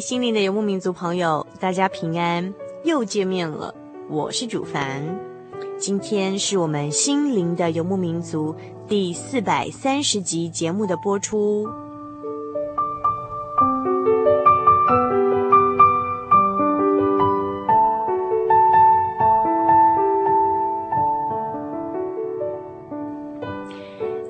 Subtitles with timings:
[0.00, 2.52] 心灵的游牧民族朋友，大家平安，
[2.84, 3.74] 又见面了。
[4.08, 5.02] 我是主凡，
[5.78, 8.54] 今天是我们心灵的游牧民族
[8.86, 11.66] 第四百三十集节目的播出。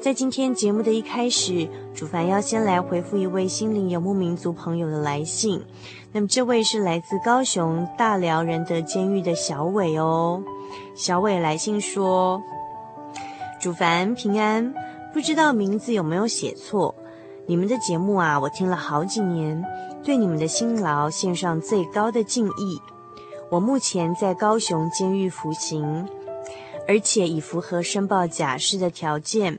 [0.07, 5.61] 在今天节目的一开始，主凡要先来回复一位心灵游牧民族朋友的来信。
[6.12, 10.41] 那么这位是来自高雄大寮仁德监狱的小伟哦。
[10.95, 12.41] 小伟来信说
[13.61, 14.72] ：“主凡平安，
[15.12, 16.95] 不知道名字有没有写错？
[17.45, 19.61] 你们的节目啊，我听了好几年，
[20.05, 22.81] 对你们的辛劳献上最高的敬意。
[23.50, 26.09] 我目前在高雄监狱服刑，
[26.87, 29.59] 而且已符合申报假释的条件。”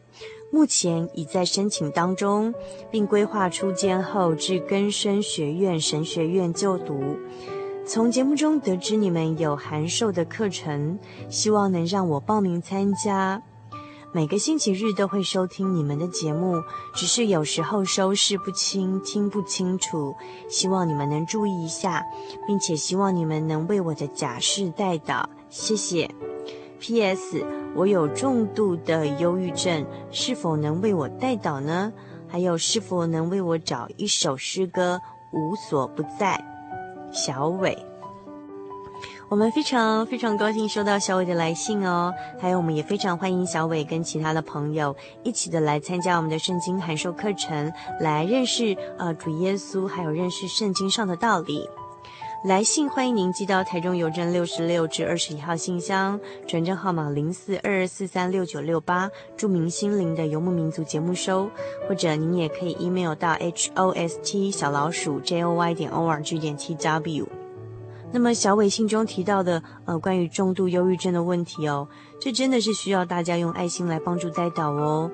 [0.50, 2.54] 目前已在申请当中，
[2.90, 7.18] 并规划出监后至更生学院神学院就读。
[7.86, 11.00] 从节目中得知你们有函授的课程，
[11.30, 13.42] 希望能让我报名参加。
[14.14, 16.64] 每个星期日都会收听你们的节目，
[16.96, 20.16] 只是有时候收视不清，听不清楚。
[20.50, 22.04] 希望你们能注意一下，
[22.48, 26.10] 并且希望你们能为我的假释代祷，谢谢。
[26.80, 27.46] P.S.
[27.76, 31.92] 我有重度的忧郁症，是否能为我代祷呢？
[32.28, 35.00] 还有，是否能为我找一首诗歌
[35.38, 36.44] 《无所不在》？
[37.14, 37.78] 小伟，
[39.30, 42.14] 我们非常非常高兴收到小伟的来信哦。
[42.40, 47.72] 还有，我们也非常欢迎小伟跟其他的朋友一起的来参加我们的圣经函授课程，
[48.02, 51.70] 来认识呃主耶稣，还有认识圣经上的道理。
[52.44, 61.50] 来信欢迎您寄到台中邮政六十六至二十一号信箱，传真号码零四二二四三六九六八，注明心灵的游牧民族节目收，
[61.90, 63.36] 或者您也可以 email 到
[63.76, 67.26] host 小老鼠 joy 点 org 点 tw。
[68.12, 71.88] 那么小伟信中提到的呃关于重度忧郁症的问题哦，
[72.22, 75.12] 这真的是需要大家用爱心来帮助代祷哦。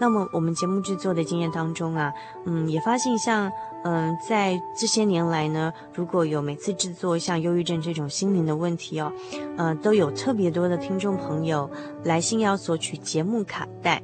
[0.00, 2.12] 那么我们节目制作的经验当中啊，
[2.44, 3.50] 嗯，也发现像。
[3.86, 9.12] 嗯，在这些年来呢，如果有每次制作像忧郁症这种心灵的问题哦，
[9.58, 11.70] 呃，都有特别多的听众朋友
[12.02, 14.02] 来信要索取节目卡带，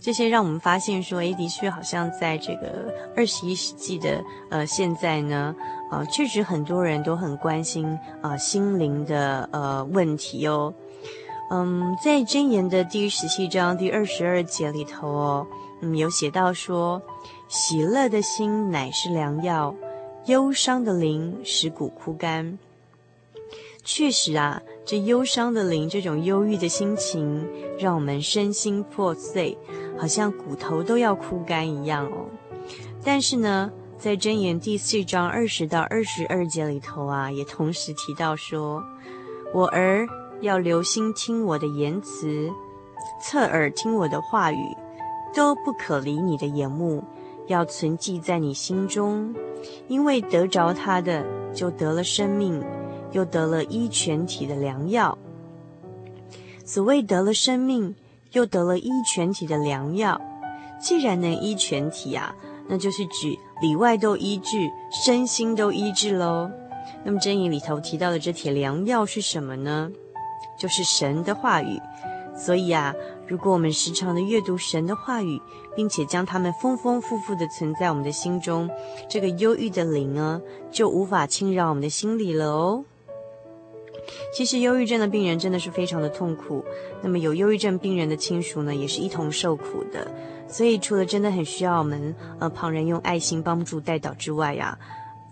[0.00, 4.20] 这些让我们发现说，诶，的确好像在这个二十一世纪的
[4.50, 5.54] 呃现在呢，
[5.92, 10.74] 呃，确实很多人都很关心呃心灵的呃问题哦。
[11.54, 15.46] 嗯，在箴言的第十七章第二十二节里头哦，
[15.82, 17.02] 嗯，有写到说。
[17.46, 19.74] 喜乐的心乃是良药，
[20.24, 22.58] 忧伤的灵使骨枯干。
[23.84, 27.46] 确实啊，这忧伤的灵，这种忧郁的心情，
[27.78, 29.58] 让我们身心破碎，
[29.98, 32.24] 好像骨头都要枯干一样哦。
[33.04, 38.82] 但是呢，在箴言第四章二十到二十二节里头啊，也同时提到说
[39.52, 40.08] ：“我儿
[40.42, 42.50] 要留心听我的言辞，
[43.22, 44.76] 侧耳听我的话语，
[45.34, 47.02] 都不可离你的眼目。”
[47.48, 49.34] 要存记在你心中，
[49.88, 52.62] 因为得着他的，就得了生命，
[53.10, 55.18] 又得了医全体的良药。
[56.64, 57.94] 所谓得了生命，
[58.30, 60.18] 又得了医全体的良药，
[60.80, 62.32] 既然能医全体啊，
[62.68, 64.70] 那就是指里外都医治，
[65.04, 66.48] 身心都医治喽。
[67.04, 69.90] 那么真言里头提到的这帖良药是什么呢？
[70.62, 71.80] 就是神的话语。
[72.36, 72.94] 所以啊，
[73.26, 75.40] 如果我们时常的阅读神的话语，
[75.74, 78.70] 并且将它们丰丰富富的存在我们的心中，
[79.10, 82.84] 这个忧郁的灵呢，就无法侵扰我们的心里了哦。
[84.32, 86.64] 其实忧郁症的病人真的是非常的痛苦，
[87.02, 90.10] 那么有忧郁症病人的亲属呢，也是一同受苦的。
[90.48, 94.78] 所以除了真的很需要我们呃旁人用爱心帮助代祷之外呀，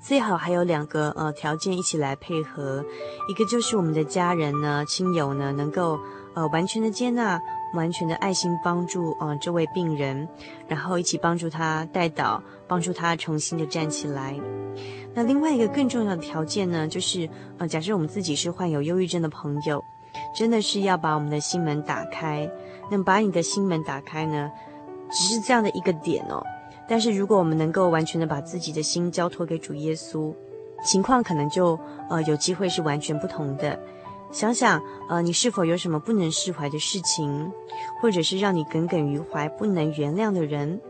[0.01, 2.83] 最好还有两个呃条件一起来配合，
[3.29, 6.01] 一个就是我们的家人呢、亲友呢，能够
[6.35, 7.39] 呃完全的接纳、
[7.75, 10.27] 完全的爱心帮助呃这位病人，
[10.67, 14.35] 然后一起帮助他带倒，帮助他重新的站起来。
[15.13, 19.85] 那另外一个更重要的条件呢，就是呃，假设我们自己是患有忧郁症的朋友，
[20.35, 22.51] 真的是要把我们的心门打开。
[22.91, 24.51] 那把你的心门打开呢，
[25.11, 26.43] 只是这样的一个点哦。
[26.91, 30.35] 但是如果我们能够完全的把自己的心交托给主耶稣，
[30.85, 31.79] 情况可能就
[32.09, 33.79] 呃有机会是完全不同的。
[34.33, 37.53] 想想呃，你是否有什么不能释怀的事情，
[38.03, 40.81] 或者是让你耿耿于怀、不能原谅的人？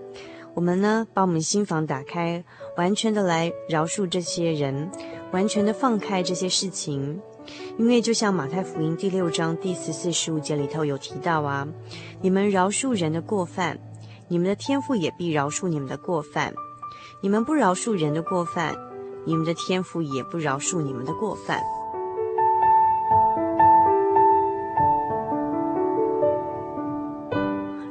[0.55, 2.43] 我们呢，把我们心房打开，
[2.79, 4.91] 完全的来饶恕这些人，
[5.32, 7.20] 完全的放开这些事情，
[7.79, 11.69] 因为就像马太福音第六章第十四、十五节里头有提到啊，
[12.23, 13.79] 你们饶恕人的过犯，
[14.32, 16.53] 你们的天父也必饶恕你们的过犯；
[17.21, 18.77] 你们不饶恕人的过犯，
[19.25, 21.61] 你们的天父也不饶恕你们的过犯。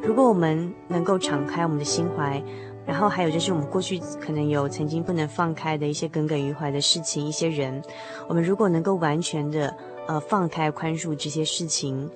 [0.02, 2.42] 如果我们能够敞开我们的心怀，
[2.86, 7.84] 然后还有就是我们过去可能有曾经不能放开的一些耿耿于怀的事情、一些人，
[8.30, 9.76] 我们如果能够完全的
[10.08, 12.10] 呃放开宽恕这些事情，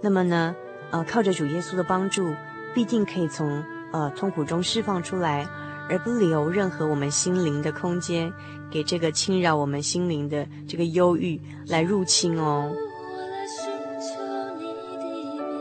[0.00, 0.56] 那么呢，
[0.92, 2.26] 呃靠着主耶稣的帮助，
[2.76, 5.48] 必定可以从呃痛苦中释放出来，
[5.88, 8.30] 而不留任何我们心灵的空间
[8.70, 12.70] 给这个侵扰我们心灵的这个忧郁来入侵哦。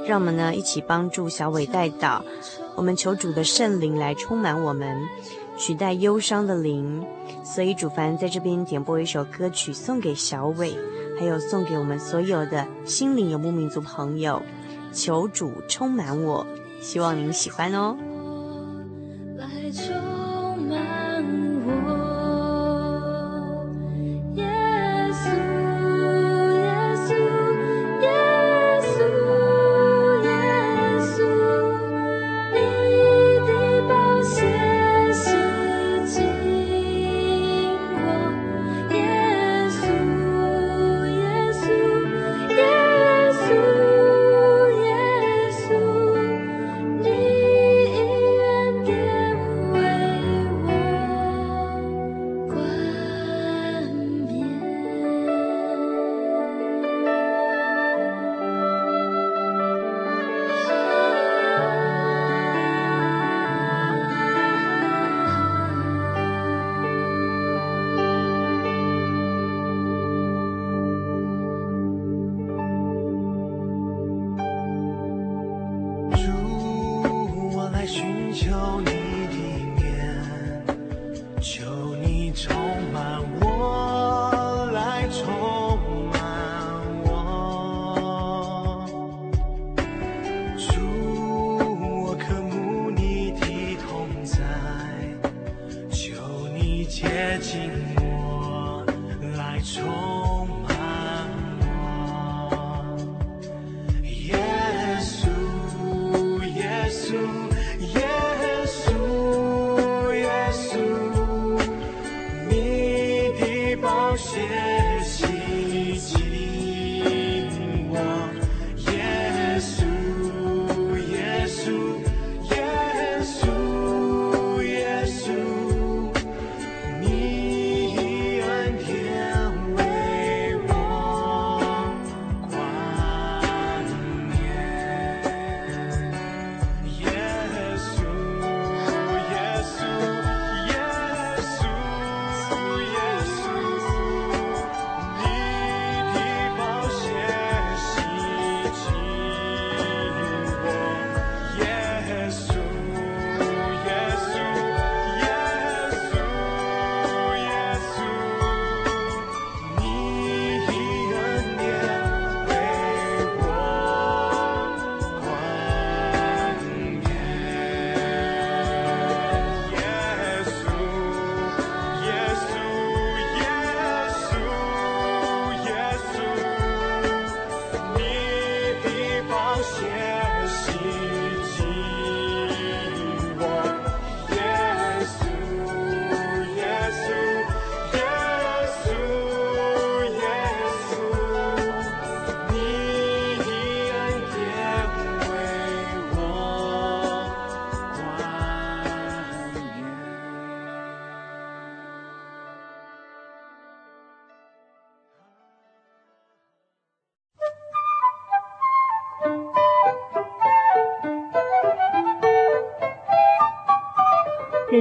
[0.06, 2.22] 让我们呢一起帮助小伟代祷，
[2.76, 5.08] 我们求主的圣灵来充满我们，
[5.58, 7.02] 取代忧伤的灵。
[7.46, 10.76] 所以主凡在这边点播一首歌曲送给小伟，
[11.18, 14.42] 还有送给我们所有的心灵游牧民族朋友，
[14.92, 16.46] 求主充满我，
[16.86, 17.98] 希望你们喜欢哦。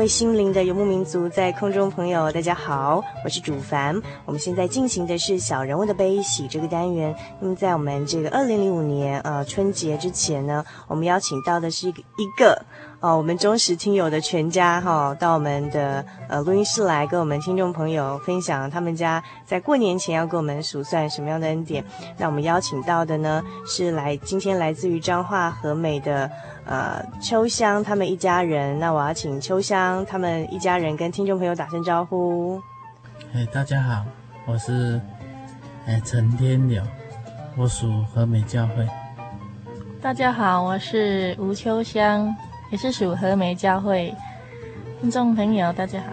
[0.00, 3.94] 位心灵的游牧民族，在空中朋友，大家好，我是主凡。
[4.24, 7.14] 我们现在进行的是小人物的悲喜这个单元。
[7.38, 11.92] 那么，在我们这个二零零五年呃春节之前呢，我们邀请到的是一
[12.38, 12.64] 个
[13.00, 21.82] 呃我们忠实听友的全家哈，到我们的呃录音室来，跟我们听众朋友分享他们家在过年前要给我们数算什么样的恩典。
[22.18, 26.30] 那我们邀请到的呢，是来今天来自于彰化和美的。
[26.66, 32.62] 呃，秋香他们一家人，那我要请秋香他们一家人跟听众朋友打声招呼。
[33.34, 34.04] 哎，大家好，
[34.46, 35.00] 我是
[35.86, 36.80] 哎陈天柳，
[37.56, 38.86] 我属和美教会。
[40.00, 42.32] 大家好，我是吴秋香，
[42.70, 44.14] 也是属和美教会。
[45.00, 46.06] 听众朋友，大家好。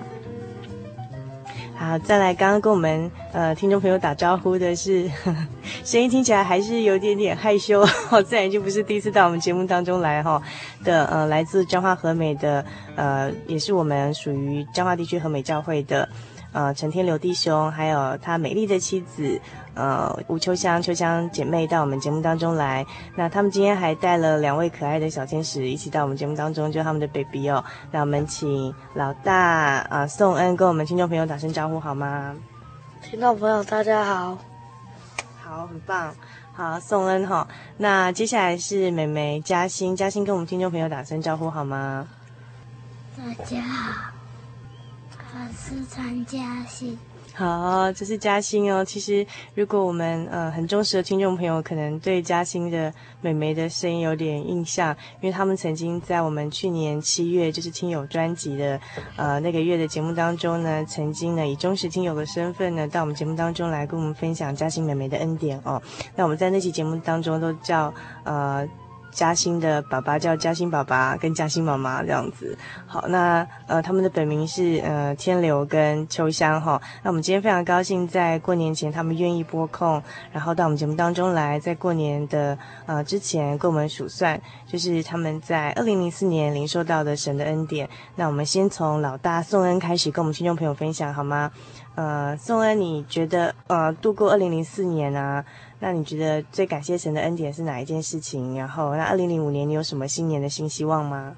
[1.75, 5.47] 好，再来，刚刚跟我们呃听众朋友打招呼的是，呵 呵
[5.83, 10.41] 声音听起来还是有点点害羞， 哦，自然就不是第一次到我们节目当中来哈
[10.83, 16.09] 的，呃，来自彰化和美的，呃，也是我们属于彰化地区和美教会的。
[16.53, 19.39] 呃，陈天流弟兄，还有他美丽的妻子，
[19.77, 22.84] 呃，吴秋香、秋香姐妹到我们节目当中来。
[23.15, 27.63] 那他们今天还带了两位可爱的小天使一起到我们节目当中，就他们的 baby 哦。
[27.91, 32.36] 那我们请老大啊、呃、宋恩跟我们听众朋友打声招呼好吗？
[33.03, 34.38] 听众朋友大家好，
[35.43, 36.13] 好，很棒，
[36.53, 37.48] 好，宋恩哈、哦。
[37.77, 42.07] 那接下来是妹妹嘉欣，嘉欣跟我们听众朋友打声招呼好吗？
[43.15, 44.12] 大家好。
[45.34, 46.98] 我是陈嘉欣，
[47.38, 48.84] 好，这是嘉欣哦。
[48.84, 52.91] 其实，如果我们呃很忠实的听众朋友，可能对嘉欣的
[53.22, 54.89] 妹妹的声音有点印象，
[55.22, 58.79] 因为他们曾经在我们去年七月就是听友专辑的
[59.17, 65.79] 呃那个月的节目当中呢，曾经呢以忠实听友的身份呢到我们节目当中来跟我们分享嘉欣妹妹的恩典哦。
[66.15, 68.67] 那我们在那期节目当中都叫呃。
[69.17, 72.55] 嘉欣的爸爸叫嘉欣爸爸，跟嘉欣妈妈这样子。
[72.86, 76.79] 好，那呃，他们的本名是呃天流跟秋香哈。
[77.01, 80.00] 那我们今天非常高兴，在过年前他们愿意拨空，
[80.31, 82.55] 然后到我们节目当中来，在过年的
[82.86, 87.89] 呃之前跟我们数算，就是他们在二零零四年领受到的神的恩典。
[88.17, 91.51] 那我们先从老大宋恩开始，跟我们听众朋友分享好吗？
[91.95, 95.43] 呃，宋恩，你觉得呃度过二零零四年啊？
[95.79, 98.57] 那你觉得最感谢神的恩典是哪一件事情？
[98.57, 101.36] 然后，那二零零五年你有什么新年的新希望吗？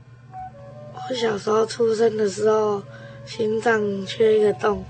[1.10, 2.82] 我小时候出生的时候，
[3.26, 4.84] 心脏缺一个洞，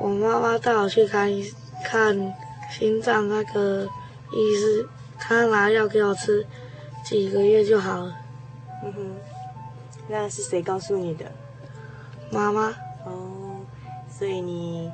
[0.00, 1.52] 我妈妈带我去看医
[1.84, 2.34] 看
[2.70, 3.84] 心脏那个
[4.32, 6.46] 医师，他拿药给我吃，
[7.04, 8.14] 几个月就好了。
[8.84, 9.16] 嗯哼，
[10.08, 11.30] 那是谁告诉你的？
[12.30, 12.74] 妈妈。
[13.04, 13.60] 哦，
[14.10, 14.90] 所以你，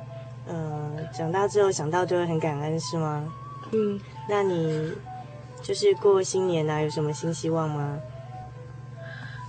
[0.47, 3.31] 呃，长大之后想到就会很感恩，是吗？
[3.71, 4.91] 嗯，那你
[5.61, 7.99] 就是过新年啊，有什么新希望吗？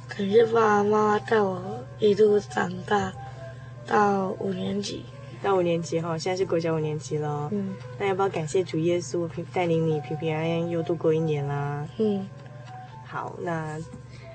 [0.09, 1.61] 可是爸爸妈妈带我
[1.99, 3.13] 一路长大
[3.87, 5.05] 到五年级，
[5.43, 7.49] 到五年级哈，现在是国小五年级了。
[7.53, 11.87] 嗯，那要不要感谢主耶稣平带领你平平安安又度过一年啦？
[11.99, 12.27] 嗯，
[13.05, 13.79] 好，那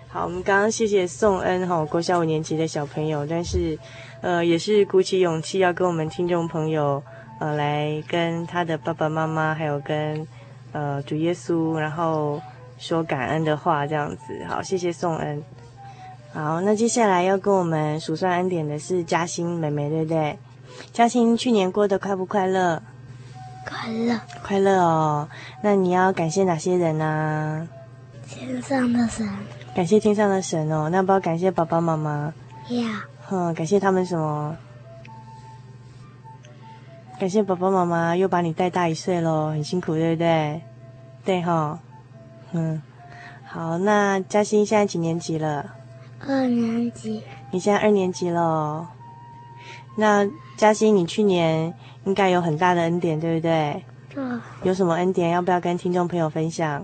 [0.07, 3.79] 好，我们刚刚谢谢宋恩哈，国小五年级的小朋友，但是
[4.21, 7.01] 呃，也是鼓起勇气要跟我们听众朋友。
[7.41, 10.27] 呃，来跟他的爸爸妈妈，还有跟
[10.73, 12.39] 呃主耶稣，然后
[12.77, 14.45] 说感恩的话，这样子。
[14.47, 15.43] 好，谢谢宋恩。
[16.31, 20.37] 好，那接下来要跟我们数算恩典的是嘉欣妹妹，对不对？
[20.93, 22.79] 嘉欣去年过得快不快乐？
[23.67, 25.27] 快乐，快乐哦。
[25.63, 27.67] 那你要感谢哪些人呢？
[28.29, 29.27] 天上的神。
[29.75, 30.89] 感谢天上的神哦。
[30.91, 32.31] 那要不要感谢爸爸妈妈？
[32.69, 32.83] 要。
[33.25, 34.55] 哼，感谢他们什么？
[37.21, 40.59] 感谢爸爸妈妈又把你带大一岁喽，很辛苦，对不对？
[41.23, 41.77] 对哈，
[42.51, 42.81] 嗯，
[43.45, 45.71] 好，那嘉欣现在几年级了？
[46.27, 47.21] 二年级。
[47.51, 48.89] 你现在二年级了。
[49.95, 51.71] 那嘉欣，你去年
[52.05, 53.85] 应该有很大的恩典，对不对？
[54.15, 54.23] 对。
[54.63, 55.29] 有什么恩典？
[55.29, 56.83] 要不要跟听众朋友分享？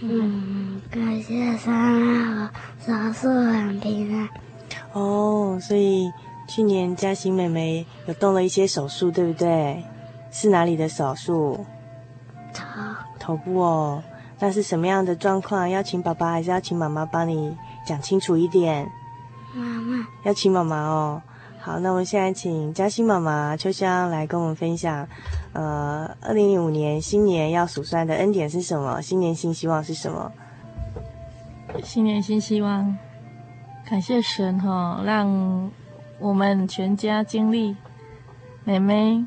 [0.00, 4.26] 嗯，感谢神，手术很平安。
[4.94, 6.10] 哦，所以。
[6.50, 9.84] 去年嘉欣妹妹有动了一些手术，对不对？
[10.32, 11.64] 是哪里的手术？
[12.52, 12.64] 头
[13.20, 14.02] 头部哦。
[14.40, 15.70] 那是什么样的状况？
[15.70, 18.90] 要请爸爸还是要请妈妈帮你讲清楚一点？
[19.54, 20.04] 妈妈。
[20.24, 21.22] 要请妈妈哦。
[21.60, 25.06] 好，那我们现在请嘉欣妈妈秋香来跟我们分享，
[25.52, 29.00] 呃，二零零五年新年要数算的恩典是什么？
[29.00, 30.32] 新年新希望是什么？
[31.84, 32.98] 新年新希望，
[33.88, 35.70] 感谢神哈、哦，让
[36.20, 37.76] 我们全家经历
[38.62, 39.26] 妹妹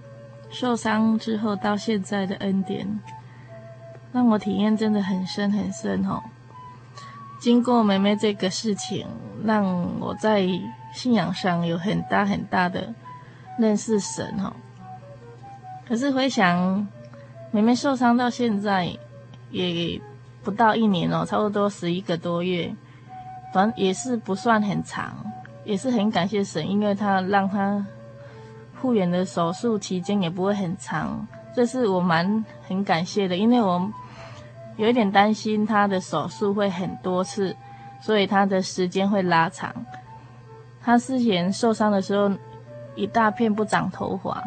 [0.50, 3.02] 受伤之后到现在的恩典，
[4.14, 6.24] 让我体验真的很深很深、哦。
[7.42, 9.06] 经过妹妹这个事情，
[9.44, 10.48] 让我在。
[10.94, 12.94] 信仰上有很大很大的
[13.58, 14.54] 认识神哦，
[15.88, 16.88] 可是回想
[17.50, 18.96] 妹妹受伤到现在
[19.50, 20.00] 也
[20.44, 22.72] 不到一年哦，差不多十一个多月，
[23.52, 25.16] 反正也是不算很长，
[25.64, 27.86] 也是很感谢神，因为他让他
[28.74, 33.90] 复原的手术期间也不会很长，这是我蛮很感谢的，因为我
[34.76, 37.56] 有一点担心他的手术会很多次，
[38.02, 39.74] 所以他的时间会拉长。
[40.82, 42.30] 他之前受伤的时候，
[42.96, 44.44] 一大片不长头发，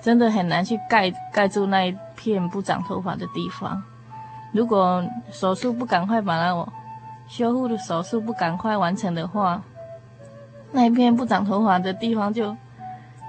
[0.00, 3.82] 真的很难去盖盖住那一片不长头发的地方。
[4.52, 6.66] 如果手术不赶快把它
[7.28, 9.62] 修复的手术不赶快完成的话，
[10.72, 12.56] 那一片不长头发的地方就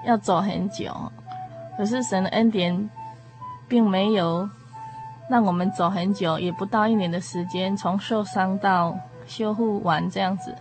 [0.06, 0.91] 要走很久。
[1.78, 2.89] 可是神的恩典，
[3.67, 4.50] 并没有
[5.30, 8.97] 让我们走很久，也不到一年的时间，从受伤到
[9.28, 10.56] 修复完这样子。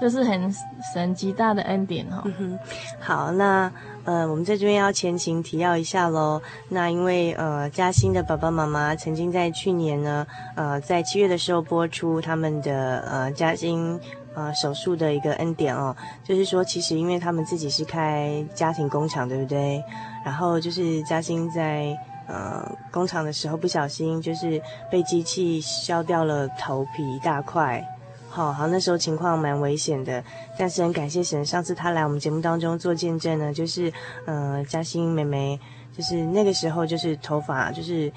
[0.00, 0.50] 这是很
[0.94, 2.22] 神极大的恩典哦。
[2.38, 2.58] 嗯、
[2.98, 3.70] 好，那
[4.04, 6.40] 呃，我们在这边要前情提要一下喽。
[6.70, 14.00] 那因为呃，嘉欣的爸爸妈妈曾经在去年呢，呃，在七月的时候播出他们的呃嘉欣
[14.40, 19.82] 呃手术的一个恩典哦，就是说其实因为他们自己是开家庭工厂，对不对？
[20.24, 27.84] 然后就是嘉欣在呃工厂的时候不小心就是被机器削掉了头皮一大块。
[28.32, 30.22] 好好，那时候情况蛮危险的，
[30.56, 33.92] 但是很感谢神，上次他来我们节目当中做见证呢，就是，
[34.24, 35.58] 呃，嘉欣妹妹，
[35.96, 38.12] 就是那个时候就是头发就是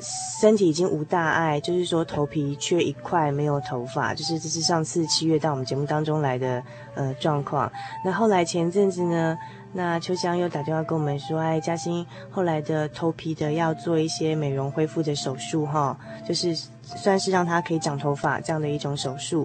[0.00, 6.62] 身体已经无大碍，就是说头皮缺一块没有头发，就是这是上次七月到我们节目当中来的
[6.94, 7.70] 呃状况。
[8.04, 9.36] 那后来前阵子呢，
[9.72, 16.56] 那秋香又打电话跟我们说，哎，嘉欣后来的头皮的要做一些美容恢复的手术哈，就是。
[16.86, 19.44] 算是让他可以长头发这样的一种手术，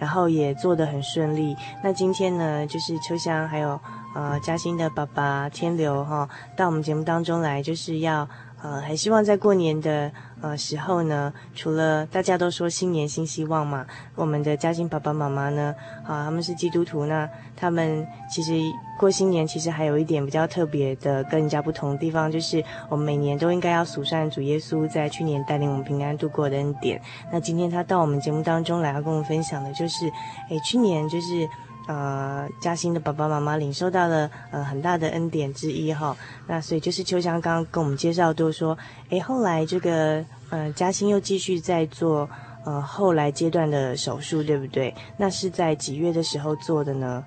[0.00, 1.56] 然后也做得很顺利。
[1.84, 3.80] 那今天呢，就是秋香还有
[4.12, 8.28] 呃嘉欣的爸爸天流哈，到我们节目当中来，就是要
[8.62, 18.52] 呃很希望在过年的呃时候呢，除了大家都说新年新希望嘛，我们的嘉欣爸爸妈妈呢，啊他们是基督徒，那他们其实。
[19.00, 27.00] 过新年其实还有一点比较特别的，跟人家不同的地方，就是我们每年都应该要数算主耶稣在去年带领我们平安度过的恩典。
[27.32, 30.04] 那今天他到我们节目当中来要跟我们分享的，就是，
[30.50, 31.48] 诶，去年就是，
[31.86, 36.16] 呃，嘉兴的爸爸妈妈领受到了呃很大的恩典之一哈。
[36.46, 38.76] 那所以就是秋香刚刚跟我们介绍，都说，
[39.08, 42.28] 诶，后来这个呃嘉兴又继续在做
[42.64, 44.94] 呃后来阶段的手术，对不对？
[45.16, 47.24] 那是在几月的时候做的呢？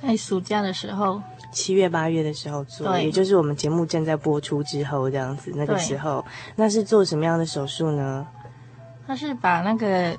[0.00, 5.50] 在暑假的时候，七月八月的时候做，也就是我们节目正在播出之后这样子。
[5.56, 8.26] 那个时候，那是做什么样的手术呢？
[9.06, 10.16] 他是把那个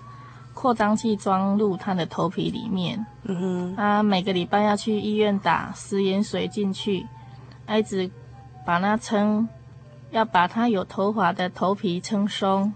[0.59, 3.05] 扩张器装入他的头皮里面。
[3.25, 3.75] 嗯哼。
[3.75, 7.05] 他每个礼拜要去医院打食盐水进去，
[7.69, 8.09] 一直
[8.65, 9.47] 把它撑，
[10.09, 12.73] 要把他有头发的头皮撑松，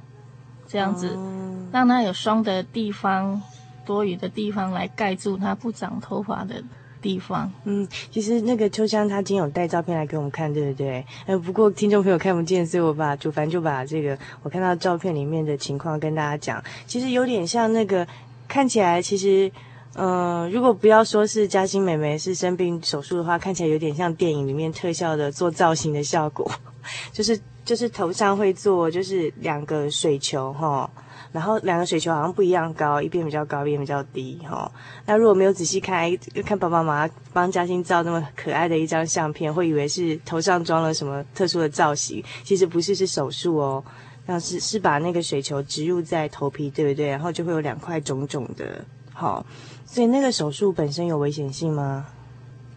[0.67, 3.41] 这样子，嗯、让他有松的地方、
[3.83, 6.63] 多余的地方来盖住他不长头发的。
[7.01, 11.05] 地方，嗯，其实那个秋香她今天有带照片来给我们看，对不对？
[11.25, 16.63] 呃，不过听众朋友看不见，所以我把主凡就把这个我看到照片里面的情况跟大家讲。
[16.85, 18.07] 其实有点像那个
[18.47, 19.51] 看起来，其实，
[19.95, 26.49] 嗯、如果不要说是嘉欣妹妹是生病手术的话，看起来有点像电影里面特效的做造型的效果，
[27.11, 30.89] 就是就是头上会做就是两个水球哈。
[31.31, 34.71] 然后两个水球好像不一样高，一边比较高，一边比较低，哈、哦。
[35.05, 36.11] 那如果没有仔细看，
[36.45, 43.83] 看爸爸妈妈帮嘉欣照那么可爱的一张相片，会以为是头上装了什么特殊的造型，其实不是，是手术哦。
[44.25, 47.07] 那是是把那个水球植入在头皮，对不对？
[47.07, 49.45] 然后就会有两块肿肿的，好、哦。
[49.85, 52.05] 所以那个手术本身有危险性吗？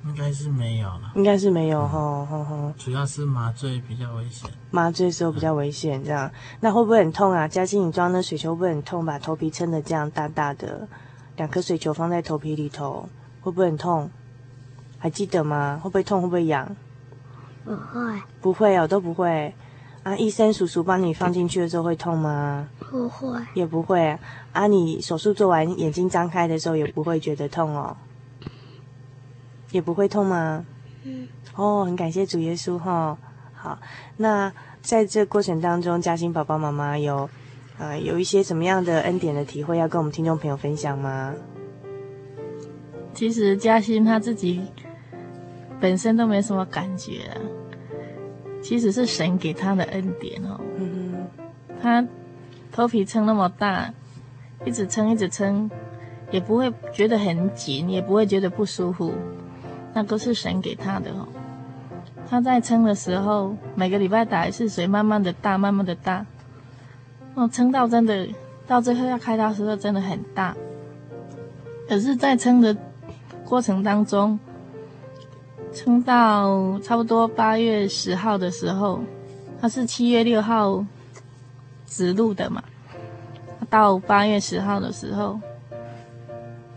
[0.07, 2.75] 应该是没有了，应该是没有哈，哈哈。
[2.77, 7.49] 主要是麻醉比较危险，麻醉的时候比较危险，这样，那会不会很痛啊？
[7.49, 9.05] 嘉欣，你装的水球会不会很痛？
[9.05, 10.87] 把头皮撑得这样大大的，
[11.37, 13.09] 两颗水球放在头皮里头，
[13.41, 14.11] 会不会很痛？
[14.99, 15.81] 还记得吗？
[15.83, 16.21] 会不会痛？
[16.21, 16.77] 会不会痒？
[17.65, 19.55] 不会，不会哦，都不会。
[20.03, 22.69] 啊，医生叔叔帮你放进去的时候会痛吗？
[22.91, 24.19] 不会，也不会。
[24.53, 27.97] 啊，你手术做完眼睛张开的时候也不会觉得痛哦，
[29.75, 30.65] 也不会痛吗？
[31.03, 33.19] 嗯，哦，很感谢主耶稣哈、哦。
[33.53, 33.79] 好，
[34.17, 37.29] 那在这过程当中，嘉欣宝宝妈妈有
[37.77, 41.35] 呃有一些什么样的恩典的体会要跟我们听众朋友分享吗？
[43.13, 44.63] 其实嘉欣她自己
[45.81, 47.35] 本身都没什么感觉啊。
[48.63, 50.59] 其实是神给他的恩典哦。
[50.77, 52.07] 嗯哼，他
[52.71, 53.93] 头皮撑那么大，
[54.65, 55.71] 一直撑一直撑，
[56.31, 59.13] 也不会觉得很紧，也不会觉得不舒服，
[59.95, 61.27] 那都是神给他的哦。
[62.29, 66.27] 他在撑的时候，每个礼拜打一次水，慢慢的大，慢慢的大。
[67.35, 68.29] 哦，撑到真的
[68.67, 70.55] 到最后要开刀时候，真的很大。
[71.89, 72.77] 可是，在撑的
[73.45, 74.39] 过程当中，
[75.73, 79.01] 撑到差不多八月十号的时候，
[79.61, 80.85] 他是七月六号
[81.87, 82.63] 植入的嘛。
[83.69, 85.39] 到八月十号的时候，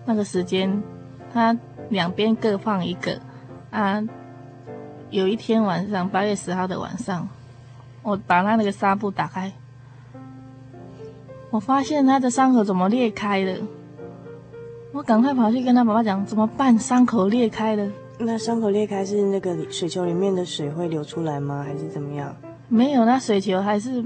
[0.05, 0.81] 那个时间，
[1.33, 1.55] 他
[1.89, 3.19] 两边各放一个
[3.71, 4.03] 啊。
[5.09, 7.29] 有一天晚上，八月十号的晚上，
[8.03, 9.49] 我把他那个纱布打开，
[11.49, 13.57] 我发现他的伤口怎么裂开了。
[14.91, 16.77] 我赶快跑去跟他爸爸讲，怎么办？
[16.77, 17.89] 伤口裂开了。
[18.17, 21.63] 那伤口裂开是那个水球里面的水会流出来吗？
[21.63, 22.35] 还是怎么样？
[22.67, 24.03] 没有，那水球还是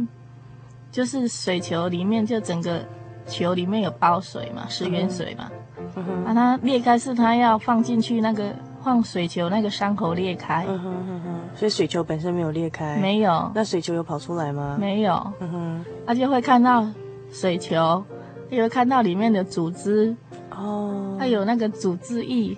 [0.92, 2.86] 就是水球里面就整个
[3.26, 5.50] 球里面有包水嘛，食盐水嘛。
[5.52, 5.61] 嗯
[5.96, 6.26] 哼。
[6.26, 10.66] 啊，它裂开是它要放进去那个放水球那个伤口裂开。
[10.68, 11.40] 嗯哼哼哼。
[11.56, 12.98] 所以水球本身没有裂开。
[12.98, 13.52] 没有。
[13.54, 14.78] 那水球有跑出来吗？
[14.80, 15.34] 没有。
[15.40, 15.86] 嗯哼。
[16.06, 16.88] 他就会看到
[17.32, 18.04] 水球，
[18.50, 20.16] 就会看到里面的组织。
[20.52, 21.16] 哦。
[21.20, 22.58] 它有那个组织液。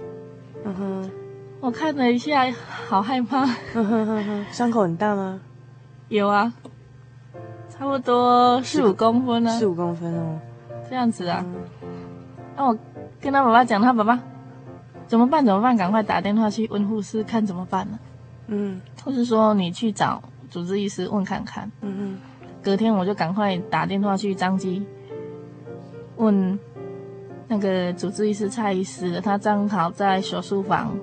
[0.63, 1.11] 嗯哼。
[1.59, 2.51] 我看了一下，
[2.87, 3.45] 好害怕。
[4.51, 5.39] 伤口很大吗？
[6.09, 6.53] 有啊，
[7.69, 9.49] 差不多四五公分啊。
[9.57, 10.37] 四五公分哦，
[10.89, 11.43] 这样子啊。
[12.55, 12.77] 那、嗯、我
[13.23, 14.19] 跟他爸爸讲，他爸爸
[15.07, 15.45] 怎么办？
[15.45, 15.77] 怎么办？
[15.77, 17.97] 赶快打电话去问护士看怎么办呢？
[18.47, 21.71] 嗯，护士说你去找主治医师问看看。
[21.79, 22.19] 嗯嗯。
[22.61, 24.85] 隔天我就赶快打电话去张基
[26.17, 26.59] 问
[27.47, 30.93] 那个主治医师蔡医师，他正好在手术房。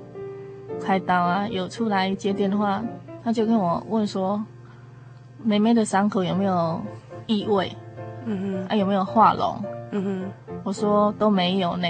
[0.83, 2.83] 开刀啊，有出来接电话，
[3.23, 4.43] 他就跟我问说，
[5.43, 6.81] 妹妹的伤口有没有
[7.27, 7.71] 异味？
[8.25, 9.57] 嗯哼，啊有没有化脓？
[9.93, 11.89] 嗯哼，我说都没有呢，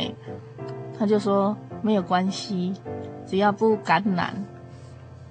[0.99, 2.75] 他就说没有关系，
[3.27, 4.35] 只要不感染，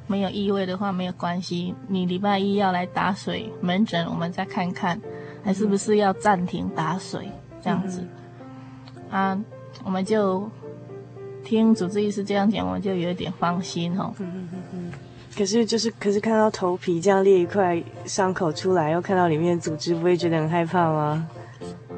[0.07, 1.73] 没有异味的话没有关系。
[1.87, 4.99] 你礼拜一要来打水门诊，我们再看看，
[5.43, 7.29] 还是不是要暂停打水
[7.61, 8.03] 这样子？
[9.09, 9.39] 啊，
[9.83, 10.49] 我们就。
[11.41, 14.13] 听主治医师这样讲，我就有点放心哦。
[14.19, 14.91] 嗯嗯嗯嗯。
[15.39, 21.29] 可是就是，可是看到头皮这样裂一块伤口出来，又看到里面的组织，不会觉得很害怕吗？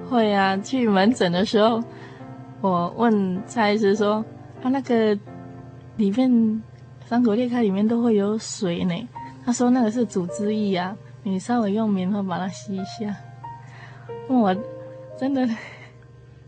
[0.08, 0.56] 会啊。
[0.58, 1.84] 去门诊的时候，
[2.62, 4.24] 我问蔡医师说
[4.62, 5.18] ：“他那个
[5.98, 6.62] 里面
[7.10, 9.10] 伤口裂开，里面都会有水呢。”
[9.44, 13.16] 他说：“那个是组织液啊，你稍微用棉花把它吸一下。”
[14.30, 14.56] 我
[15.20, 15.50] 真的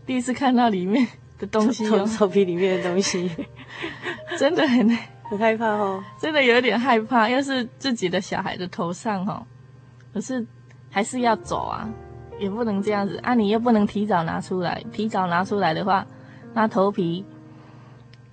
[0.06, 1.04] 第一次看到里面。
[1.36, 3.28] 的东西哦，头皮里面的东西，
[4.38, 4.88] 真的很
[5.24, 7.28] 很害怕哦，真的有点害怕。
[7.28, 9.42] 要是自己的小孩的头上哦，
[10.12, 10.46] 可是
[10.90, 11.88] 还是要走啊，
[12.38, 13.18] 也不能这样子。
[13.22, 16.06] 啊，你又不能提早拿出来，提早拿出来的话，
[16.52, 17.24] 那头皮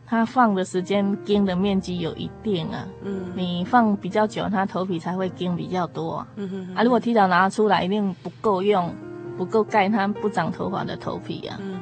[0.06, 8.94] 它放的时间、经的面积有一定啊，嗯，你放比较久，它头皮才会经比较多啊，嗯哼哼，啊，如果提早拿出来，一定不够用，
[9.38, 11.58] 不够盖它不长头发的头皮啊。
[11.62, 11.80] 嗯。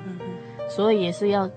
[0.70, 1.50] 所以也是要，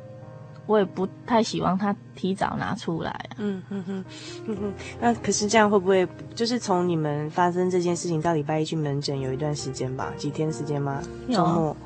[0.66, 3.36] 我也不太希望他提早拿出来啊。
[3.38, 4.04] 嗯嗯嗯
[4.46, 4.72] 嗯嗯。
[5.00, 10.12] 那可是这样会不会就是从你们发生这件事情到礼拜一去门诊有一段时间吧？
[10.16, 11.02] 几天时间吗？
[11.28, 11.76] 周末，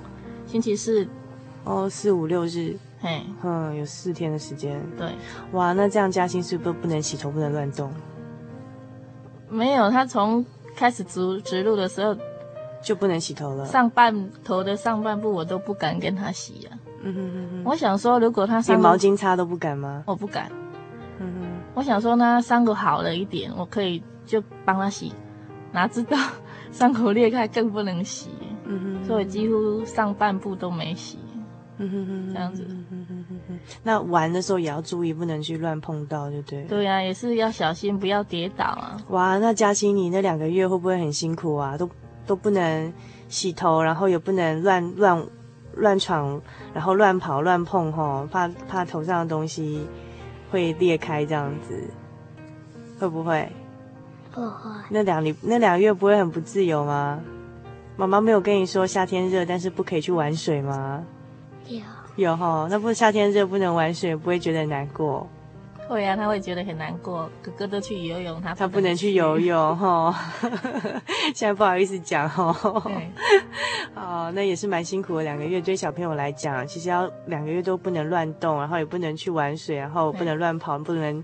[0.46, 1.08] 星期四，
[1.64, 4.80] 哦，四五六日，嘿，嗯，有四天的时间。
[4.96, 5.10] 对，
[5.52, 7.90] 哇，那这样嘉欣是不是不能洗头，不能乱动？
[9.48, 12.14] 没有，他从开始植植入的时候
[12.82, 13.64] 就不能洗头了。
[13.66, 16.78] 上半头的上半部我都不敢跟他洗啊。
[17.06, 20.02] 嗯哼嗯哼，我想说，如果他连毛巾擦都不敢吗？
[20.06, 20.50] 我不敢。
[21.18, 25.12] 嗯哼，我想说呢，伤口好了一点，我可以就帮他洗。
[25.72, 26.16] 哪知道
[26.72, 28.30] 伤口裂开更不能洗。
[28.64, 31.18] 嗯哼，所以几乎上半部都没洗。
[31.78, 32.66] 嗯哼哼，这样子。
[32.68, 33.58] 嗯哼哼哼。
[33.82, 36.64] 那玩的时候也要注意，不能去乱碰到，对不对？
[36.64, 38.96] 对呀，也是要小心，不要跌倒啊。
[39.10, 41.76] 哇，那嘉欣，你那两个月会不会很辛苦啊？
[41.78, 41.88] 都
[42.26, 42.92] 都不能
[43.28, 45.22] 洗头，然后也不能乱乱。
[45.76, 46.40] 乱闯，
[46.74, 49.86] 然后乱跑乱碰，哈，怕怕头上的东西
[50.50, 51.88] 会裂开，这样子
[52.98, 53.48] 会不会？
[54.32, 54.70] 不会。
[54.90, 57.20] 那两你那两个月不会很不自由吗？
[57.96, 61.04] 妈妈没有跟你说夏天热，但是不可以去玩水吗？
[61.68, 61.80] 有。
[62.16, 65.26] 有哈，那不是夏天热不能玩水，不会觉得难过？
[65.88, 67.30] 会啊，他会觉得很难过。
[67.42, 70.14] 哥哥都去游泳，他他不能去游泳 哈。
[71.34, 72.52] 现在不好意思讲哈。
[72.84, 73.10] 对。
[73.94, 81.22] 哦，那也是蛮辛苦的两个月，对小朋友来讲，其实要两个月都不能乱动，然后也不能去玩水，然后不能乱跑，不能，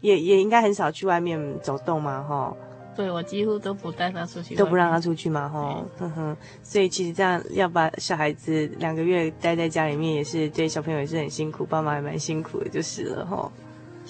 [0.00, 2.56] 也也应该很少去外面走动嘛哈。
[2.96, 6.36] 对，我几乎都不带他出去，都不让他出去嘛，哈，哼哼。
[6.62, 13.50] 所以其实这样要把小孩子两个月待在家里面，也是对小朋友也是很辛苦，爸妈也蛮辛苦的，就是了，哈。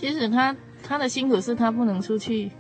[0.00, 2.50] 其实他他的辛苦是他不能出去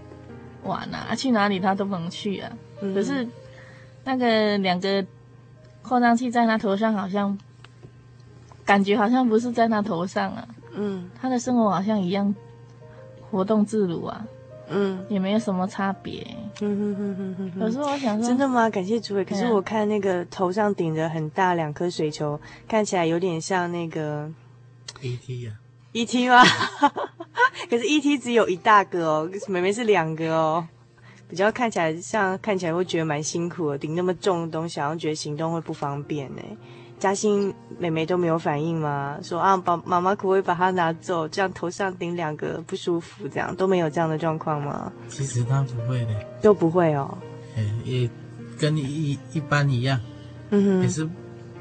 [0.62, 2.52] 玩啊，去哪里他都不能去啊。
[2.82, 3.26] 嗯、可是
[4.04, 5.02] 那个两个
[5.80, 7.38] 扩张器在他头上，好像
[8.62, 10.46] 感觉好像不是在他头上啊。
[10.74, 12.34] 嗯，他的生活好像一样
[13.30, 14.26] 活动自如啊。
[14.68, 16.22] 嗯，也没有什么差别。
[16.60, 17.58] 嗯哼哼哼哼。
[17.58, 18.68] 可是我想说，真的吗？
[18.68, 19.24] 感谢主委。
[19.24, 24.30] 可是我看那个头上顶着很大两颗水球，看起来有点像那个
[25.00, 25.40] E.T.
[25.40, 25.52] 呀。
[25.92, 26.28] E.T.
[26.28, 26.42] 吗？
[27.68, 28.18] 可是 E.T.
[28.18, 30.66] 只有一大个哦，妹妹是两个哦，
[31.28, 36.42] 比较看起来像，看起来会觉得蛮辛苦的，顶那么重的东西，好像觉得行动会不方便呢。
[36.98, 39.18] 嘉欣妹妹都没有反应吗？
[39.22, 41.26] 说啊，爸妈妈可不可以把它拿走？
[41.26, 44.92] 这样头上顶两个不舒服，这样都没有这样的状况吗？
[45.08, 47.16] 其实她不会的，都不会哦。
[47.56, 48.10] 哎，也
[48.58, 49.98] 跟你一一般一样，
[50.50, 51.08] 嗯哼，也是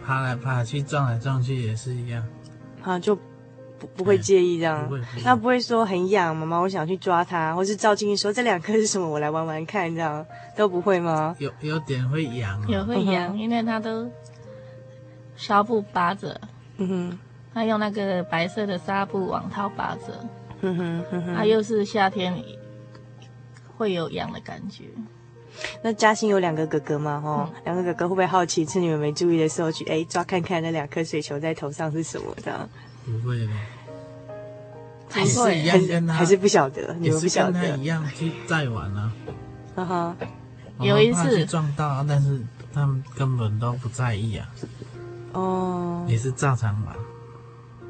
[0.05, 2.21] 爬来爬去，撞来撞去，也是一样。
[2.81, 3.17] 啊，就
[3.79, 10.25] 不不会介意这样，不会，他不会说很痒，妈妈我想去抓它，或是照镜子说这两颗是什么，我来玩玩看，这样。
[10.55, 11.33] 都不会吗？
[11.39, 14.09] 有有点会痒，有会痒，因为它都。
[15.37, 16.37] 纱布扒着，
[16.79, 17.19] 嗯哼，
[17.53, 20.13] 他用那个白色的纱布网套扒着，
[20.59, 22.35] 嗯哼，嗯哼，他又是夏天，
[23.77, 24.83] 会有痒的感觉。
[25.81, 27.21] 那嘉欣有两个哥哥吗？
[27.23, 32.35] 哈、嗯，两个哥哥会不会好奇，趁你们没注意的时候去哎抓看看那两颗水球在头上是什么？
[32.43, 32.69] 这样
[33.09, 33.47] 不会的，
[35.09, 39.11] 还是一样跟他，还是不晓得，你们不晓得，跟他一样去再玩啊。
[39.75, 39.85] 哈。
[39.85, 40.15] 哈，
[40.79, 42.41] 有一次撞到，但是
[42.73, 44.47] 他们根本都不在意啊。
[45.33, 46.95] 哦，也是照常玩，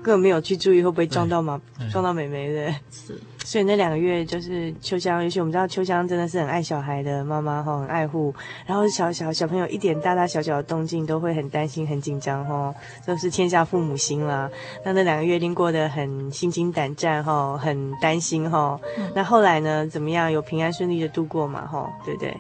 [0.10, 1.62] 根本没有去注意会不会撞到吗？
[1.92, 2.74] 撞到妹妹的。
[2.90, 8.34] 是，所以那两个月就是秋香，尤其我们知道秋香真的是很爱小孩的妈妈哈，很爱护。
[8.66, 12.74] 然后小小小朋友一点大大小小的动静都会很担心、很紧张哈，
[13.06, 14.50] 都是天下父母心啦。
[14.84, 18.82] 那那两个月一定过得很心惊胆战哈，很担心哈。
[18.98, 19.86] 嗯、那后来呢？
[19.86, 20.32] 怎么样？
[20.32, 21.68] 有平安顺利的度过嘛？
[21.68, 22.36] 哈，对不对？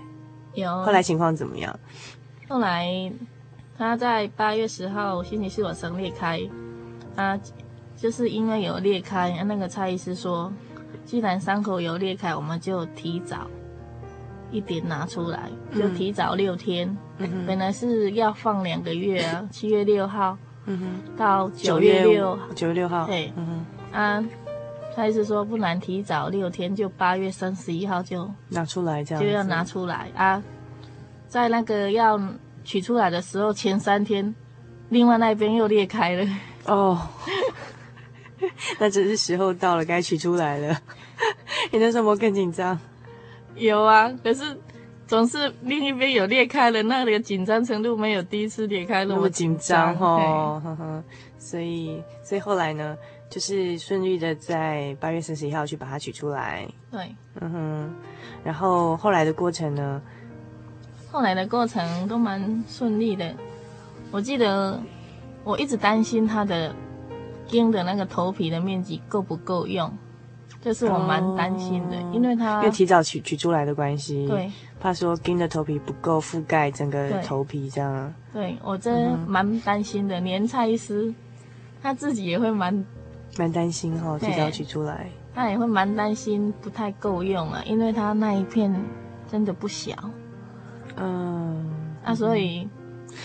[0.56, 0.76] 有。
[0.84, 1.80] 后来情况怎么样？
[2.48, 3.14] 后来。
[3.78, 6.38] 他在八月十号星期四晚上裂开，
[7.20, 7.40] 啊，
[7.98, 10.52] 就是因为有裂开，那个蔡医师说，
[11.04, 13.48] 既然伤口有裂开，我们就提早
[14.52, 16.88] 一点拿出来，就提早六天。
[17.18, 17.46] 嗯、哼。
[17.46, 24.26] 本来是要放两个月啊，七月六号，嗯哼，到九月六，九月六号，对，嗯哼，啊，
[24.96, 30.42] 蔡医师说不然提早六天，就八月三十一号就拿出来，这样就要拿出来啊，
[31.28, 32.20] 在那个要。
[32.62, 34.36] 取出来的时候，前三天，
[34.90, 36.26] 另外那边又裂开了。
[36.70, 37.08] 哦，
[38.80, 40.80] 那只是时候到了，该取出来了。
[41.72, 42.80] 你那时候有没有更紧张？
[43.56, 44.58] 有啊，可是
[45.08, 50.62] 总是另一边有裂开了，那里的紧张程度没有第一次裂开那么紧张哦。
[50.64, 51.04] 呵呵，
[51.38, 52.96] 所以，所以后来呢，
[53.30, 56.68] 就是顺利的在八月三十一号去把它取出来。
[56.92, 57.96] 对，嗯哼。
[58.44, 60.02] 然后后来的过程呢？
[61.12, 63.36] 后来的过程都蛮顺利的，
[64.12, 64.80] 我记得
[65.50, 66.72] 我一直担心他的
[67.48, 69.92] 钉的那个头皮的面积够不够用，
[70.62, 78.14] 这是我蛮担心的，哦、因为他因为提早取取出来的关系，对，怕说钉的头皮不够覆盖整个头皮这样。
[78.32, 81.12] 对，对我真蛮担心的，连蔡医师
[81.82, 82.86] 他自己也会蛮
[83.36, 88.72] 蛮担心哈、哦，提早取出来，他也会蛮担心不太够用啊，因为他那一片
[89.28, 89.94] 真的不小。
[90.96, 91.66] 嗯，
[92.04, 92.70] 那、啊、所以，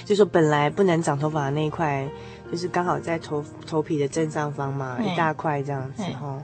[0.04, 2.08] 就说本来不能长头发的那一块，
[2.50, 6.42] 就是刚好在头头皮的正上方嘛，一大块这样子哈。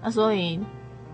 [0.00, 0.60] 那、啊、所以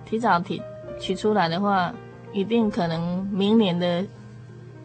[0.05, 0.63] 提早提
[0.99, 1.93] 取出来的话，
[2.33, 4.05] 一定可能明年的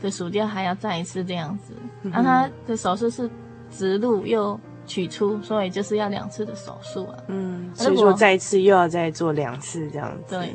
[0.02, 1.74] 的暑假还要再一次这样子。
[2.02, 3.30] 那、嗯啊、他的手术是
[3.72, 7.17] 植入又取出，所以就是要两次的手术啊。
[7.28, 10.36] 嗯，所以说再一次又要再做两次这样子。
[10.36, 10.54] 对，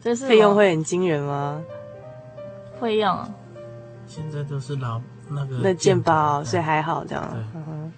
[0.00, 1.60] 这是费用会很惊人吗？
[2.78, 3.18] 会用，
[4.06, 7.28] 现在都是老那个那健保，所以还好这样。
[7.52, 7.90] 对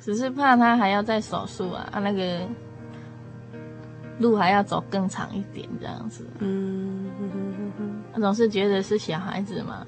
[0.00, 2.46] 只是怕他还要再手术啊，啊那个
[4.18, 6.24] 路还要走更长一点这样子。
[6.38, 9.84] 嗯哼哼哼哼，他总是觉得是小孩子嘛，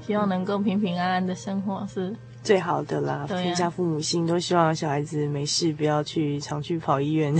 [0.00, 3.26] 希望能够平平安安的生活是最好的啦。
[3.26, 7.34] 啊天下父母心，都希望小孩子没事，不要去常去跑医院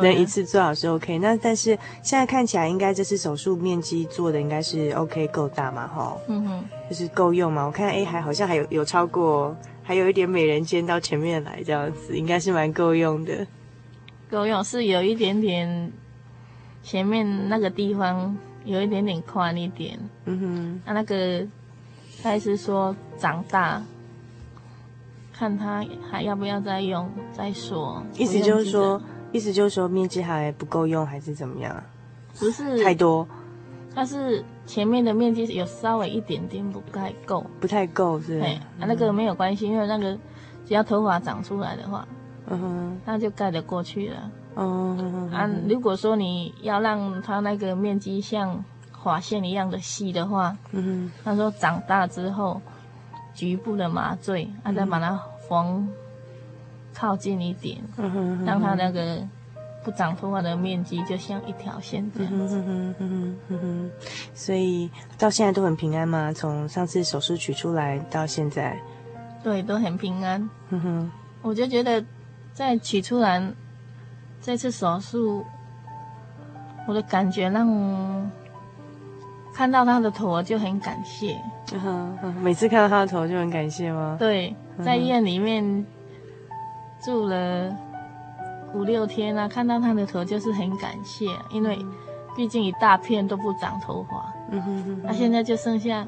[0.00, 1.18] 能 一次做好是 OK。
[1.18, 1.70] 那但是
[2.02, 7.64] 现在看起来，应该这次手术面积做的应该是 OK 够大嘛，哈，嗯哼，就是够用嘛。
[7.64, 13.46] 我看哎，还好像还有有超过，还有一点美人尖到前面来这样子，应该是蛮够用的。
[14.30, 15.92] 够用是有一点点
[16.82, 21.46] 前面那个地方有一点点宽一点，嗯哼，啊，那个
[22.22, 23.82] 他是说长大，
[25.42, 28.00] 看他还要不要再用再说。
[28.14, 29.02] 意思就是说
[29.32, 31.82] 意思就是说面积还不够用，还是怎么样？
[32.38, 33.26] 不是太多，
[33.92, 38.40] 它是前面的面积有稍微一点点不太够，不太够是不是？
[38.40, 40.16] 哎、啊，那个没有关系，因为那个
[40.64, 42.06] 只要头发长出来的话，
[42.46, 44.30] 嗯哼，那就盖得过去了。
[44.54, 52.60] 嗯啊，如果说你要让它那个面积像划线一样的细的话，嗯哼他说长大之后
[53.34, 55.18] 局部的麻醉，啊，再把它
[55.52, 55.86] 缝
[56.94, 57.76] 靠近一点，
[58.46, 59.18] 让它那个
[59.84, 62.32] 不长头发的面积就像一条线这样
[62.98, 63.90] 嗯子。
[64.34, 66.32] 所以到现在都很平安吗？
[66.32, 68.80] 从上次手术取出来到现在，
[69.42, 70.48] 对，都很平安。
[71.42, 72.02] 我就觉得
[72.54, 73.42] 在取出来
[74.40, 75.44] 这次手术，
[76.88, 78.30] 我的感觉让
[79.54, 81.38] 看到他的头就很感谢。
[81.72, 84.16] 嗯哼哼，每次看到他的头就很感谢吗？
[84.18, 85.86] 对，在医院里面
[87.04, 87.74] 住了
[88.74, 91.78] 五六天啊，看到他的头就是很感谢，因为
[92.36, 96.06] 毕竟一大片都不长头发，嗯哼哼，那、现在就剩下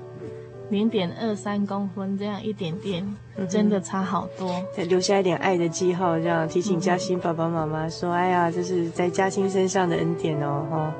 [0.70, 3.16] 零点二三公分这样一点点，
[3.48, 4.50] 真的差好多。
[4.74, 10.92] 再留下一点爱的记号，这样提醒嘉欣爸爸妈妈说：“哎呀，这是在嘉欣身上的恩典哦，哈。”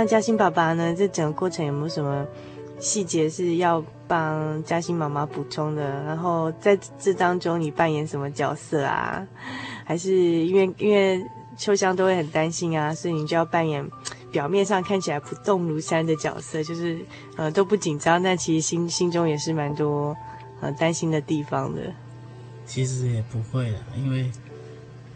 [0.00, 0.94] 那嘉欣爸爸呢？
[0.96, 2.26] 这整个过程有没有什么
[2.78, 6.02] 细节是要帮嘉欣妈妈补充的？
[6.04, 9.22] 然后在这当中，你扮演什么角色啊？
[9.84, 11.22] 还是因为因为
[11.54, 13.86] 秋香都会很担心啊，所以你就要扮演
[14.32, 16.98] 表面上看起来不动如山的角色，就是
[17.36, 20.16] 呃都不紧张，但其实心心中也是蛮多
[20.62, 21.82] 呃担心的地方的。
[22.64, 24.30] 其实也不会啊，因为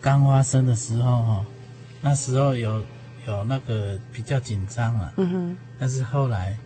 [0.02, 1.46] 刚发生的时候哈，
[2.02, 2.82] 那时候有
[3.26, 6.56] 有那个比较紧张啊，嗯哼，但是后来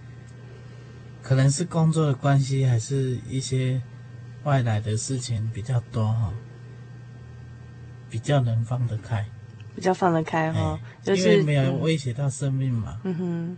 [1.22, 3.80] 可能是工作的关系，还是一些
[4.44, 6.32] 外来的事情比较多哈，
[8.10, 9.24] 比较能放得开，
[9.74, 13.00] 比较放得开哈、哦，哎就是因为没有威胁到生命嘛。
[13.04, 13.56] 嗯哼。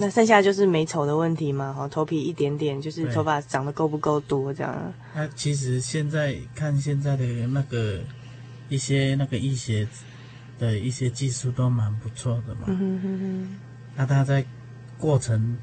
[0.00, 4.92] 那剩下就是美丑的问题嘛，哈，头皮一点点，就是对头发长得够不够多这样。
[5.14, 8.00] 那其实现在看现在的那个
[8.68, 9.86] 一些那个医学
[10.58, 12.62] 的一些技术都蛮不错的嘛。
[12.66, 13.56] 嗯哼哼哼，
[13.96, 14.44] 那他在
[14.98, 15.56] 过程，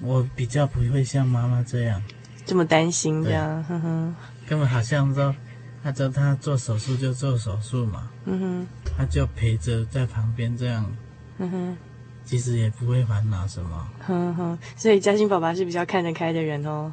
[0.00, 2.02] 我比较不会像妈妈这样，
[2.44, 4.14] 这么担心这样，哼哼，
[4.46, 5.34] 根本好像说，
[5.82, 8.66] 他叫他做手术就做手术嘛，嗯哼，
[8.96, 10.90] 他就陪着在旁边这样，
[11.38, 11.76] 嗯哼，
[12.24, 13.88] 其实也不会烦恼什么。
[14.00, 16.92] 哼哼，所以嘉欣爸爸是比较看得开的人哦，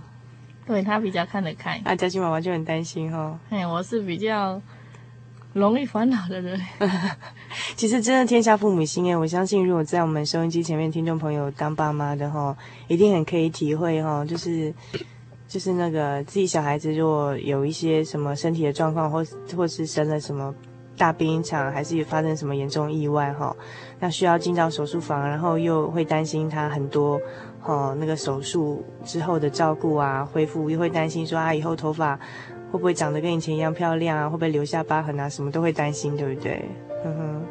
[0.65, 3.39] 对他比较看得开，啊，嘉欣妈妈就很担心哦。
[3.49, 4.61] 哎，我是比较
[5.53, 6.59] 容易烦恼的人。
[7.75, 12.55] 其实真的天下父母心诶，我相信如果在我们收音机前面听众朋友当爸妈的哈，
[12.87, 14.73] 一定很可以体会哈，就是
[15.47, 19.25] 就是那个自己小孩子如果有一些什么身体的状况，或
[19.55, 20.53] 或是生了什么
[20.97, 23.55] 大病一场，还是发生什么严重意外哈，
[23.99, 27.19] 那需要进到手术房，然后又会担心他很多
[27.63, 32.17] 哦那个手术之后的照顾啊、恢复，又会担心说啊以后头发
[32.71, 36.63] 会不会长得跟以前一样漂亮啊，会不会留下疤痕啊，什么都会担心，对不对？
[37.05, 37.41] 嗯哼。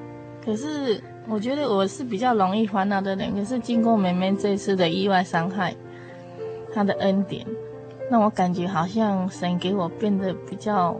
[0.42, 0.98] 可是
[1.28, 5.76] 我觉得我是比较容易烦恼的人，可是经过妹妹这次的意外伤害，
[6.72, 7.46] 她的恩典，
[8.10, 10.98] 让我感觉好像神给我变得比较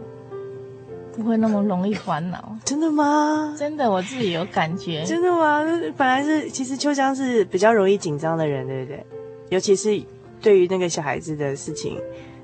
[1.11, 2.55] 不会那么容易烦恼。
[2.63, 3.55] 真的吗？
[3.57, 5.03] 真的，我自己有感觉。
[5.05, 5.65] 真的吗？
[5.97, 9.03] 本来是，其实秋香是比较容易紧张的人，对不对？
[9.49, 9.99] 尤其是
[10.39, 11.97] 对于那个小孩子的事情，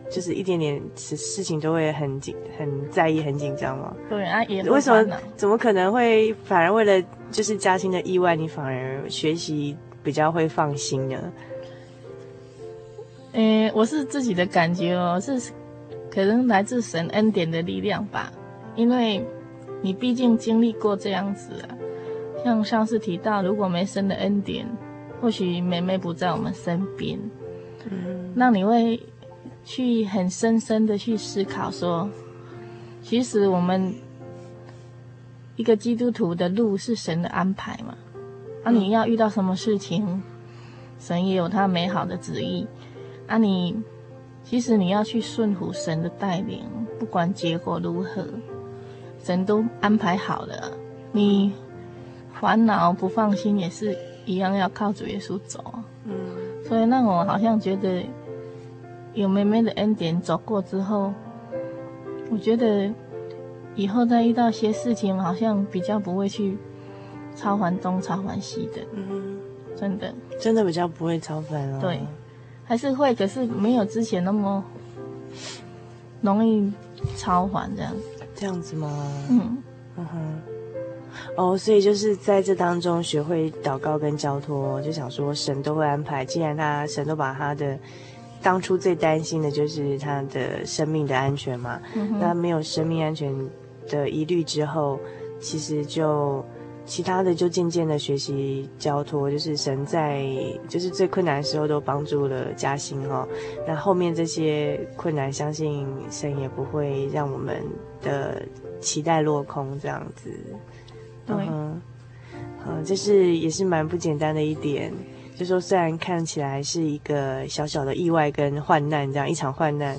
[0.10, 3.96] 就是一点点事事情都会很紧、很在意、很紧张吗？
[4.10, 5.18] 对啊，也为什么？
[5.36, 11.18] 怎么可能会反而为了就是嘉欣的意外，你反而学习比较会放心呢？
[13.34, 15.52] 诶，我是自己的感觉哦，是
[16.10, 18.32] 可能来自神恩典的力量吧，
[18.76, 19.24] 因为
[19.82, 21.78] 你毕竟经历过这样子啊。
[22.44, 24.66] 像上次提到，如果没神的恩典，
[25.20, 27.20] 或许妹妹不在我们身边，
[27.90, 29.00] 嗯，那你会
[29.68, 32.10] 去很深深的去思考说，
[33.04, 33.94] 其实我们
[35.58, 37.94] 一个基督徒的路是神的安排嘛？
[38.64, 40.24] 那、啊、你要遇到什么事情，
[40.98, 42.66] 神也有他美好的旨意。
[43.28, 43.76] 啊，你
[44.42, 46.64] 其实你要去顺服神的带领，
[46.98, 48.26] 不管结果如何，
[49.22, 50.72] 神都安排好了。
[51.12, 51.52] 你
[52.40, 55.62] 烦恼不放心也是一样，要靠主耶稣走。
[56.06, 56.14] 嗯，
[56.64, 58.06] 所以那我好像觉得
[59.18, 61.12] 有妹妹的恩典走过之后，
[62.30, 62.94] 我觉得
[63.74, 66.56] 以后再遇到些事情，好像比较不会去
[67.36, 68.82] 超凡东超凡西的。
[68.94, 69.40] 嗯，
[69.76, 71.82] 真的，真的比较不会超凡了。
[71.82, 72.00] 对。
[72.64, 74.64] 还是会，可是没有之前那么
[76.22, 76.72] 容易
[77.16, 77.92] 超烦这样。
[78.36, 79.12] 这样子吗？
[79.32, 79.58] 嗯
[79.96, 80.42] 嗯哼。
[81.36, 86.24] 哦，所以就是在这当中学会祷告跟交托，就想说神都会安排。
[86.24, 87.80] 既然他神都把他的
[88.48, 93.34] 当初最担心的就是他的生命的安全嘛，嗯、那没有生命安全
[93.90, 94.98] 的疑虑之后，
[95.42, 96.42] 其实就。
[96.90, 100.26] 其他的就渐渐的学习交托，就是神在
[100.70, 103.28] 就是最困难的时候都帮助了嘉兴哈。
[103.68, 107.62] 那后面这些困难，相信神也不会让我们
[108.02, 108.42] 的
[108.80, 110.32] 期待落空这样子。
[111.26, 111.82] 对，嗯，
[112.66, 114.94] 嗯，这是也是蛮不简单的一点。
[115.38, 119.98] 就说虽然看起来是一个小小的意外跟患难这样一场患难，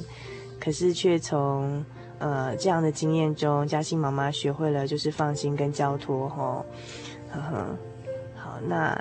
[0.61, 1.85] 可是却从。
[2.21, 6.67] 呃，这样的经验中，嘉欣妈妈学会了就是放心跟交托，吼，
[7.31, 7.79] 呵呵，
[8.35, 9.01] 好，那。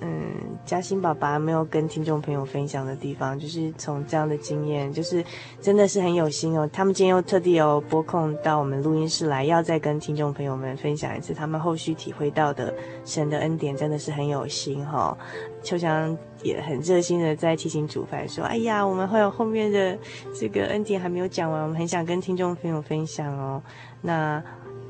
[0.00, 0.32] 嗯，
[0.64, 5.24] 嘉欣爸爸没有跟听众朋友分享的地方，就是从这样的经验，就是
[5.60, 6.68] 真的是很有心哦。
[6.72, 12.72] 他们今天又特地有拨空到我们录音室来，要再跟听众朋友们分享一次他们后续体会到的
[13.04, 15.18] 神的恩典，真的是很有心哈、哦。
[15.64, 19.98] 秋香也很热心的在提醒主凡说：“哎呀，我们会有后面的
[20.32, 23.60] 这个恩典还没有讲完，我们很想跟听众朋友分享哦。”
[24.00, 24.40] 那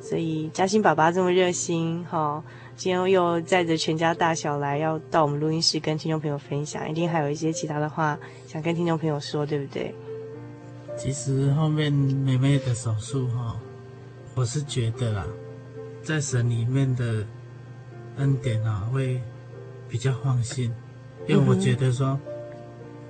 [0.03, 2.19] 所以嘉欣爸爸这么热心哈。
[2.19, 2.45] 哦
[2.79, 8.17] 今天又载着全家大小来，要到我们录音室跟听众朋友分享，一定还有一些其他的话
[8.47, 9.93] 想跟听众朋友说，对不对？
[10.97, 13.57] 其实后面妹妹的手术哈，
[14.37, 15.27] 我是觉得啦，
[16.05, 17.27] 在神里面的
[18.19, 19.21] 恩典啊，会
[19.89, 20.73] 比较放心，
[21.27, 22.17] 因为我觉得说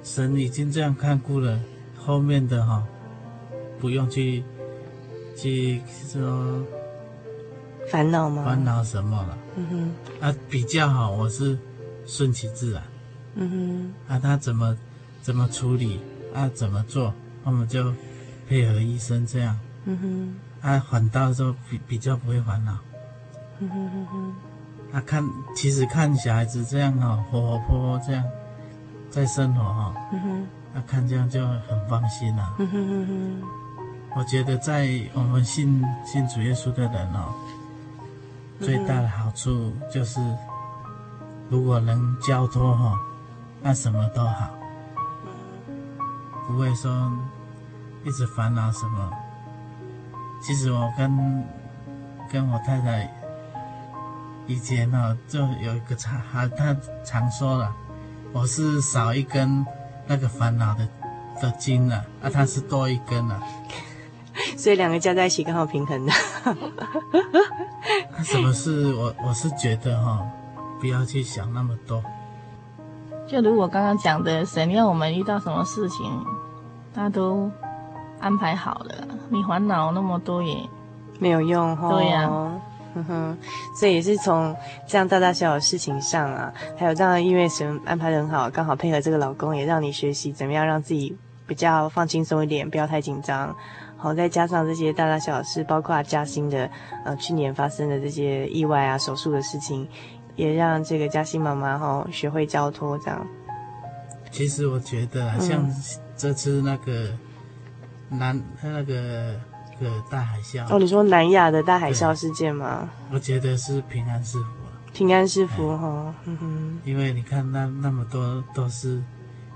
[0.02, 1.60] 神已经这样看顾了，
[1.94, 2.82] 后面的哈
[3.78, 4.42] 不用去
[5.36, 6.64] 去说。
[7.90, 8.44] 烦恼吗？
[8.44, 9.38] 烦恼什么了？
[9.56, 9.66] 嗯
[10.20, 11.58] 哼，啊，比较好，我是
[12.06, 12.82] 顺其自然。
[13.34, 13.50] 嗯
[14.08, 14.76] 哼，啊，他怎么
[15.22, 16.00] 怎么处理，
[16.34, 17.12] 啊，怎么做，
[17.44, 17.92] 我们就
[18.48, 19.58] 配合医生这样。
[19.84, 22.76] 嗯哼，啊，反倒说比比较不会烦恼。
[23.60, 24.34] 嗯哼哼哼，
[24.92, 25.24] 啊，看，
[25.56, 28.24] 其实看小孩子这样哈，活活泼泼这样
[29.10, 32.54] 在生活哈，嗯哼，啊，看这样就很放心了。
[32.58, 33.42] 嗯哼哼哼，
[34.16, 37.34] 我觉得在我们信信主耶稣的人哦。
[38.60, 40.20] 最大的好处就是，
[41.48, 42.98] 如果能交托哈，
[43.62, 44.50] 那什么都好，
[46.46, 47.12] 不会说
[48.04, 49.10] 一直烦恼什么。
[50.42, 51.44] 其实我跟
[52.30, 53.12] 跟我太太
[54.46, 56.20] 以前呢，就有一个常，
[56.56, 57.74] 她常说了，
[58.32, 59.64] 我是少一根
[60.06, 60.88] 那个烦恼的
[61.40, 63.40] 的筋了，啊，她是多一根了。
[64.58, 66.12] 所以两个加在一起刚好平衡的。
[68.24, 68.92] 什么事？
[68.92, 70.20] 我我是觉得哈，
[70.80, 72.02] 不要去想那么多。
[73.28, 76.04] 就如我刚刚讲的，神要我们遇到什么事情，
[76.92, 77.48] 他都
[78.18, 79.06] 安排好了。
[79.28, 80.56] 你烦恼那么多也
[81.20, 81.92] 没有用哈。
[81.92, 82.60] 对呀、啊，
[82.96, 83.38] 哼哼。
[83.78, 84.56] 所以也是从
[84.88, 93.54] 这样大大小小的事情上啊，还有这样，因为神安排得很好，刚好配合这个老公，也让你学习怎么样让自己比较放轻松一点，不要太紧张。
[93.98, 96.70] 好，再加上这些大大小小事，包括嘉欣的，
[97.04, 99.86] 呃，去年发生的这些意外啊、手术的事情，
[100.36, 103.26] 也让这个嘉欣妈妈哈学会交托这样。
[104.30, 105.68] 其实我觉得，像
[106.16, 107.10] 这次那个
[108.08, 109.34] 南、嗯、那个
[109.80, 110.64] 个大海啸。
[110.70, 112.88] 哦，你说南亚的大海啸事件吗？
[113.10, 114.44] 我觉得是平安是福。
[114.92, 116.78] 平安是福哈，嗯哼。
[116.84, 119.02] 因为你看那那么多都是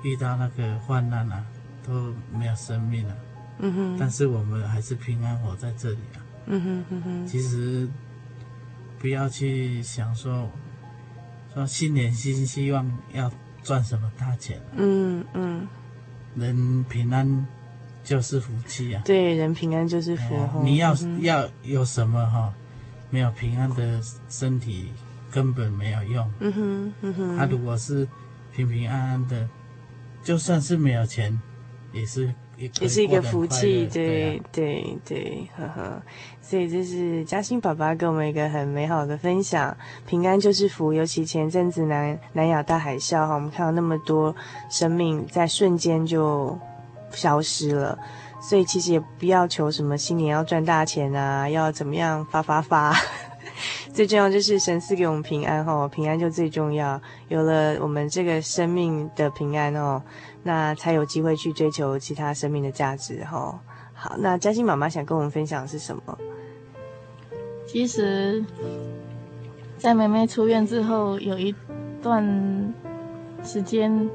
[0.02, 1.44] 遇到那个患难啊，
[1.86, 3.14] 都没有生命了，
[3.58, 3.96] 嗯哼。
[3.98, 7.26] 但是我们还是平安活在这里啊，嗯哼嗯哼。
[7.26, 7.88] 其实
[8.98, 10.48] 不要去想说
[11.52, 13.30] 说新年新希望要
[13.62, 15.66] 赚什么大钱，嗯嗯。
[16.34, 17.46] 人平安
[18.02, 19.02] 就是福气啊！
[19.04, 20.34] 对，人平安就是福。
[20.34, 22.52] 哎、你要、嗯、要有什么哈？
[23.10, 24.00] 没有平安的
[24.30, 24.90] 身体
[25.30, 26.32] 根本没有用。
[26.40, 27.36] 嗯哼，嗯哼。
[27.36, 28.08] 他、啊、如果是
[28.50, 29.46] 平平安安的，
[30.24, 31.38] 就算是没有钱，
[31.92, 32.34] 也是
[32.80, 33.88] 也，是一个福气。
[33.92, 36.02] 对对对，呵呵。
[36.40, 39.74] 所以这是嘉兴爸爸给我们一个很美好的分享。
[40.06, 44.34] 平安就是福，尤其前阵子南南亚大海啸哈，我们看到那么多
[44.68, 46.58] 生命在瞬间就
[47.10, 47.98] 消失了。
[48.40, 52.92] 所以其实也不要求什么新年要赚大钱啊，要怎么样发发发。
[53.94, 57.00] 最重要就是神赐给我们平安哈，平安就最重要。
[57.28, 60.02] 有了我们这个生命的平安哦，
[60.42, 63.60] 那才有机会去追求其他生命的价值哈。
[63.94, 66.18] 好，那嘉欣妈妈想跟我们分享的是什么？
[67.66, 68.44] 其实，
[69.78, 71.54] 在妹妹出院之后，有一
[72.02, 72.74] 段
[73.44, 74.10] 时间，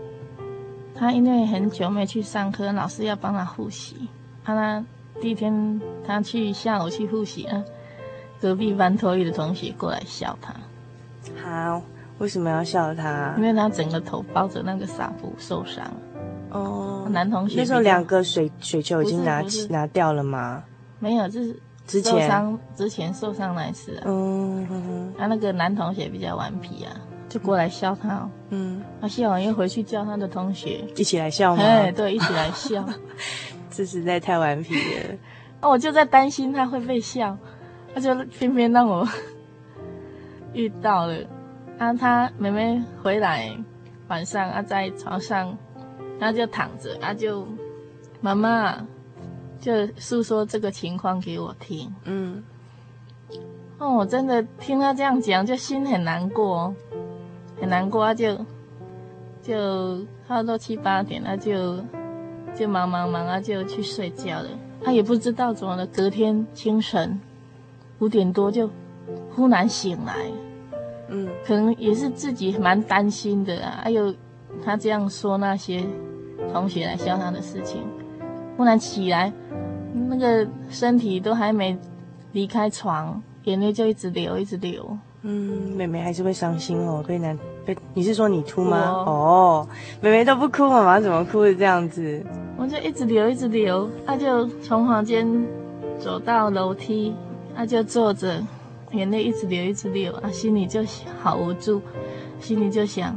[0.93, 4.07] 她因为很久没去上课，老师要帮她复习。
[4.43, 4.83] 她那
[5.21, 7.63] 第一天，她去下楼去复习啊，
[8.39, 10.53] 隔壁班托育的同学过来笑她。
[11.41, 11.81] 好，
[12.19, 13.33] 为什么要笑她？
[13.37, 15.89] 因为她整个头包着那个纱布，受伤。
[16.51, 20.63] 哦，男同学那时候两个水水球已经拿起拿掉了吗？
[20.99, 21.59] 没有，就是。
[21.87, 26.91] 之前受伤之前受伤那一次啊，嗯他、啊、那个男同学比较顽皮啊，
[27.29, 31.63] 就过来笑他、喔，嗯，他笑完又回去叫他的同学一起来笑吗？
[31.63, 32.85] 哎，对，一起来笑，
[33.71, 35.15] 这实在太顽皮了。
[35.61, 37.37] 那， 我就在担心他会被笑，
[37.95, 39.07] 他就偏偏让我
[40.51, 41.15] 遇到了。
[41.77, 43.49] 啊，他妹妹回来
[44.09, 45.57] 晚上啊，在床上，
[46.19, 47.47] 他就躺着，他就
[48.21, 48.85] 妈妈。
[49.59, 52.43] 就诉说这个情况给我听，嗯，
[53.79, 56.71] 哦，我真的听他这样讲，就心很难过，
[57.59, 58.37] 很难过啊，就
[59.41, 61.83] 就差不多七八点，他就
[62.55, 64.47] 就忙忙忙啊，就去睡觉了。
[64.83, 67.19] 他也不知道怎么了，隔天清晨
[67.97, 68.69] 五点多就
[69.31, 70.31] 忽然醒来，
[71.07, 73.79] 嗯，可能也是自己蛮担心的啊。
[73.83, 74.13] 还有
[74.63, 75.83] 他这样说那些
[76.53, 77.81] 同学来笑他的事情。
[78.55, 79.31] 忽然起来，
[80.09, 81.77] 那个身体都还没
[82.31, 84.97] 离开床，眼泪就一直流，一直流。
[85.23, 88.77] 嗯，妹妹还是会伤心哦，被男被你是说你哭吗？
[89.05, 89.67] 哦，
[89.99, 92.23] 妹妹都不哭，妈妈怎么哭的这样子？
[92.57, 93.89] 我就一直流，一直流。
[94.05, 95.27] 他就从房间
[95.99, 97.13] 走到楼梯，
[97.55, 98.41] 他就坐着，
[98.91, 100.13] 眼泪一直流，一直流。
[100.15, 100.81] 啊，心里就
[101.19, 101.81] 好无助，
[102.39, 103.15] 心里就想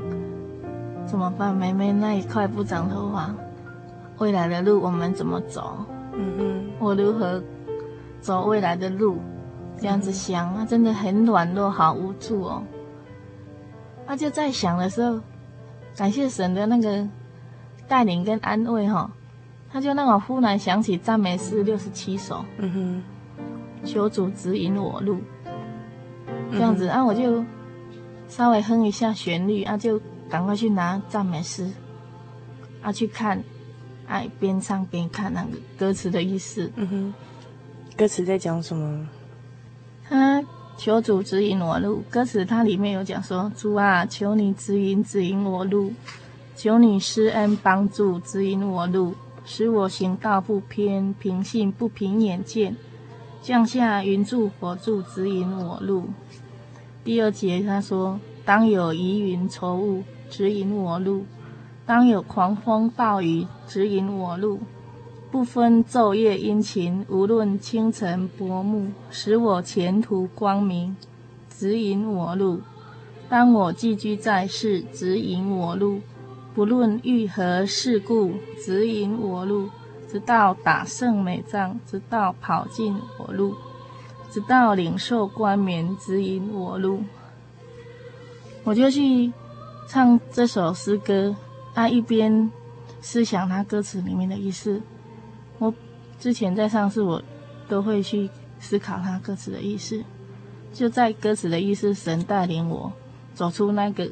[1.11, 1.53] 怎么办？
[1.53, 3.35] 妹妹那一块不长头发。
[4.19, 5.77] 未来的路我们怎么走？
[6.13, 7.43] 嗯嗯，我如何
[8.21, 9.19] 走未来的路？
[9.77, 12.63] 这样子想，啊真的很软弱，好无助哦。
[14.07, 15.19] 他就在想的时候，
[15.97, 17.05] 感谢神的那个
[17.89, 19.11] 带领跟安慰哈，
[19.73, 22.45] 他就让我忽然想起赞美诗六十七首。
[22.59, 23.03] 嗯
[23.83, 25.19] 哼，求主指引我路。
[26.53, 27.45] 这样子，啊，我就
[28.29, 30.01] 稍微哼一下旋律，啊，就
[30.31, 31.71] 赶快去拿赞美诗，
[32.81, 33.43] 啊，去看。
[34.07, 36.69] 哎，边唱边看那个歌词的意思。
[36.75, 37.15] 嗯哼，
[37.97, 39.09] 歌词在讲什么？
[40.09, 40.43] 他
[40.77, 42.03] 求主指引我路。
[42.11, 45.93] 歌词它里面有讲说：“主啊，求你指引指引我路，
[46.57, 49.15] 求你施恩帮助指引我路，
[49.45, 52.75] 使我行道不偏，平信不凭眼见，
[53.41, 56.09] 降下云柱火柱指引我路。”
[57.05, 61.27] 第二节他说：“当有疑云愁雾指引我路。”
[61.85, 64.61] 当有狂风暴雨指引我路，
[65.33, 70.97] 不分昼夜阴晴，无论清晨薄暮，使我前途光明，
[71.49, 72.61] 指引我路。
[73.29, 76.01] 当我寄居在世，指引我路，
[76.55, 79.69] 不论遇何事故，指引我路，
[80.09, 83.57] 直到打胜美仗，直到跑尽我路，
[84.31, 87.03] 直到领受冠冕，指引我路。
[88.63, 89.33] 我就去
[89.91, 91.35] 唱这首诗歌。
[91.75, 92.49] 他一边
[93.01, 94.81] 思想他歌词里面的意思，
[95.59, 95.75] 我
[96.19, 97.21] 之前在上次我
[97.69, 98.31] 都会去
[98.61, 100.05] 思考他歌词的意思，
[100.73, 102.93] 就在歌词的意思，神带领我
[103.35, 104.09] 走出那个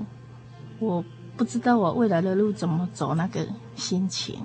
[0.81, 1.05] 我
[1.37, 4.41] 不知道我未来的路怎么走那个心情。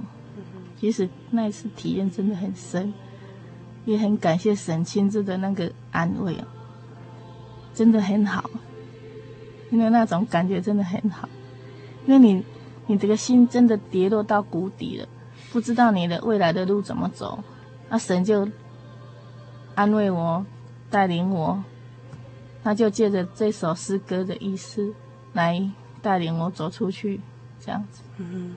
[0.80, 2.94] 其实那一次体验真的很深，
[3.86, 6.46] 也很感谢神亲自的那个安慰哦，
[7.74, 8.50] 真的很好，
[9.74, 11.28] 因为那种感觉真的很好，
[12.06, 12.46] 因为你
[12.86, 15.08] 你这个心真的跌落到谷底了，
[15.52, 17.44] 不知道你的未来的路怎么走，
[17.90, 18.48] 那神就
[19.74, 20.46] 安慰我，
[20.92, 21.64] 带领我，
[22.64, 24.94] 他就借着这首诗歌的意思
[25.34, 25.68] 来
[26.04, 27.20] 带领我走出去，
[27.60, 28.04] 这样子。
[28.18, 28.54] 嗯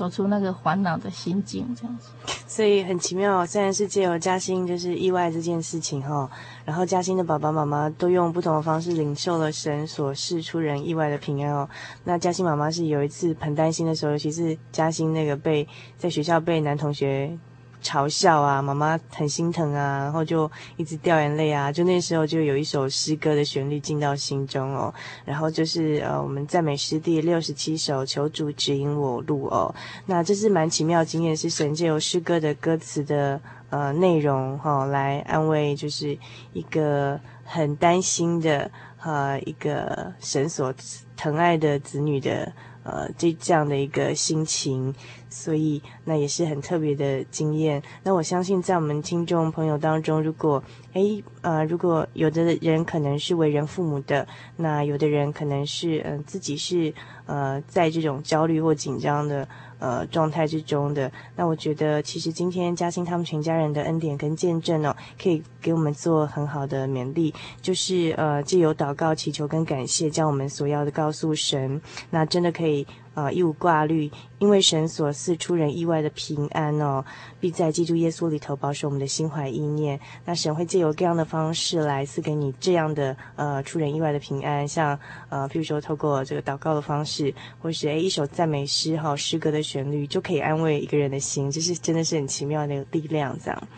[0.00, 2.08] 走出那个烦恼的心境，这样子，
[2.46, 3.44] 所以很奇妙。
[3.44, 6.26] 虽然是借由嘉欣就是意外这件事情哈，
[6.64, 11.68] 然后嘉欣的爸爸妈妈都用不同的方式领受了神所示出人意外的平安哦。
[12.02, 17.38] 那嘉欣妈妈是有一次很担心的时候，尤其是嘉欣那个被在学校被男同学。
[17.82, 21.72] 嘲笑啊，妈妈很心疼啊，然后就一直掉眼泪啊。
[21.72, 24.92] 就那时候就有一首诗歌的旋律进到心中哦，
[25.24, 29.74] 然后就是呃，我们赞美诗第六十七首，求主指引我路哦。
[30.06, 36.16] 那这是蛮奇妙的经验，是神借由诗歌的歌词的呃内容哈、哦，来安慰，就是
[36.52, 38.70] 一个很担心的
[39.02, 40.74] 呃一个神所
[41.16, 42.52] 疼爱的子女的。
[42.82, 44.92] 呃，这这样的一个心情，
[45.30, 47.82] 所以那也是很特别的经验。
[48.02, 50.62] 那我相信，在我们听众朋友当中，如果
[50.92, 54.26] 诶呃，如果有的人可能是为人父母的，
[54.56, 56.92] 那有的人可能是嗯、自己是
[57.24, 59.48] 呃在这种焦虑或紧张的。
[59.80, 72.86] 呃，状态之中的，那我觉得其实今天嘉欣他们全家人的恩典跟见证哦，可以给我们做很好的勉励，就是呃，借由祷告、祈求跟感谢，将我们所要的告诉神，那真的可以。
[73.14, 77.04] 啊、呃，一无挂虑，因为神所赐出人意外的平安哦，
[77.40, 79.98] 必在基督耶稣里头保守我们的心怀意念。
[80.24, 84.98] 那神会借由各样的方式来赐给你这样的呃出人意外的平安，像
[85.28, 93.68] 呃，譬如说透过这个祷告的方式，或是诶一首赞美诗哈诗歌的旋律，就可以安慰一个人的心，这是真的是很奇妙的那个力量，这样。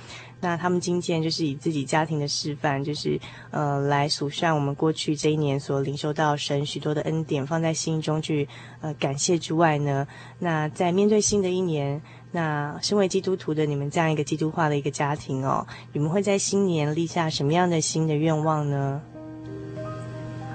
[0.43, 3.19] 那他们今天就是以自己家庭的示范，就是
[3.53, 8.49] 呃来数算我们过去这一年所领受到神许多的恩典，放在心中去
[8.81, 10.05] 呃感谢之外呢，
[10.41, 19.01] 那在面对新的一年，那身为基督徒的你们这样一个基督化的一个家庭哦，你们会在新年立下什么样的新的愿望呢？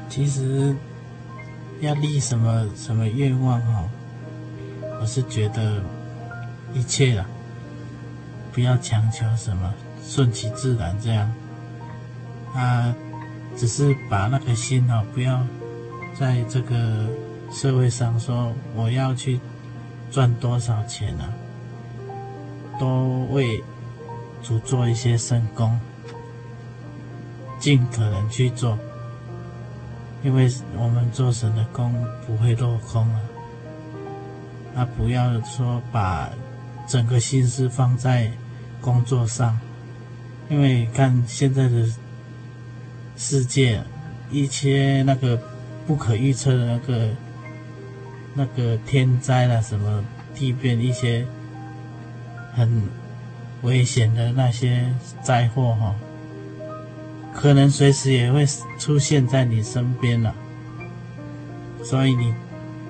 [0.09, 0.75] 其实
[1.79, 3.89] 要立什么什么愿望哦，
[4.99, 5.81] 我是觉得
[6.73, 7.25] 一切啊。
[8.57, 9.71] 不要强求什么，
[10.03, 11.31] 顺其自然这样。
[12.55, 12.91] 啊，
[13.55, 15.45] 只是把那个心哦，不要
[16.19, 17.07] 在这个
[17.51, 19.39] 社会上说我要去
[20.09, 21.29] 赚多少钱啊，
[22.79, 23.63] 多为
[24.41, 25.79] 主做一些圣工，
[27.59, 28.75] 尽可能去做，
[30.23, 31.93] 因为我们做神的工
[32.25, 33.21] 不会落空啊。
[34.77, 36.31] 啊，不要说把
[36.87, 38.31] 整个心思放在。
[38.81, 39.57] 工作上，
[40.49, 41.85] 因为看现在的
[43.15, 43.81] 世界，
[44.31, 45.41] 一些那个
[45.85, 47.09] 不可预测的那个
[48.33, 50.03] 那个天灾啦，什么
[50.33, 51.25] 地变，一些
[52.53, 52.83] 很
[53.63, 55.95] 危险的那些灾祸哈，
[57.33, 58.45] 可能随时也会
[58.77, 60.33] 出现在你身边了。
[61.83, 62.33] 所以你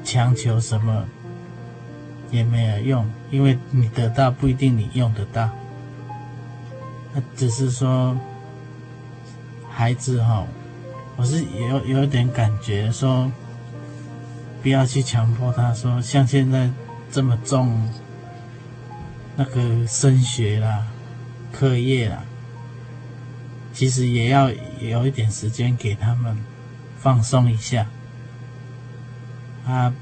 [0.03, 1.05] 强求什么
[2.31, 5.49] 也没有用，因为你得到不一定你用得到。
[7.35, 8.17] 只是说，
[9.69, 10.45] 孩子哈，
[11.15, 13.31] 我是有有点感觉说，
[14.61, 16.69] 不要去强迫他说，像现在
[17.11, 17.89] 这么重
[19.35, 20.87] 那个升学啦、
[21.51, 22.23] 课业啦，
[23.73, 26.37] 其实也要有一点时间给他们
[26.99, 27.87] 放松一下。
[29.65, 29.93] 啊，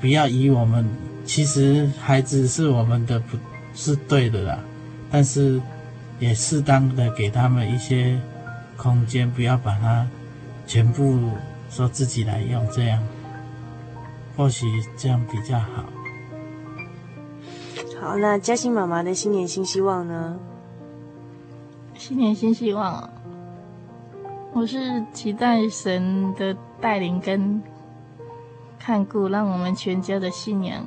[0.00, 0.86] 不要以我们，
[1.24, 3.38] 其实孩子是我们的，不
[3.74, 4.58] 是对的啦，
[5.10, 5.60] 但是。
[6.18, 8.20] 也适当的给他们一些
[8.76, 10.08] 空间，不要把它
[10.66, 11.30] 全部
[11.68, 13.02] 说自己来用，这样
[14.36, 15.84] 或许这样比较好。
[18.00, 20.38] 好，那嘉欣妈妈的新年新希望呢？
[21.96, 23.10] 新年新希望哦，
[24.52, 24.78] 我是
[25.12, 27.62] 期待神的带领跟
[28.78, 30.84] 看顾，让我们全家的信仰。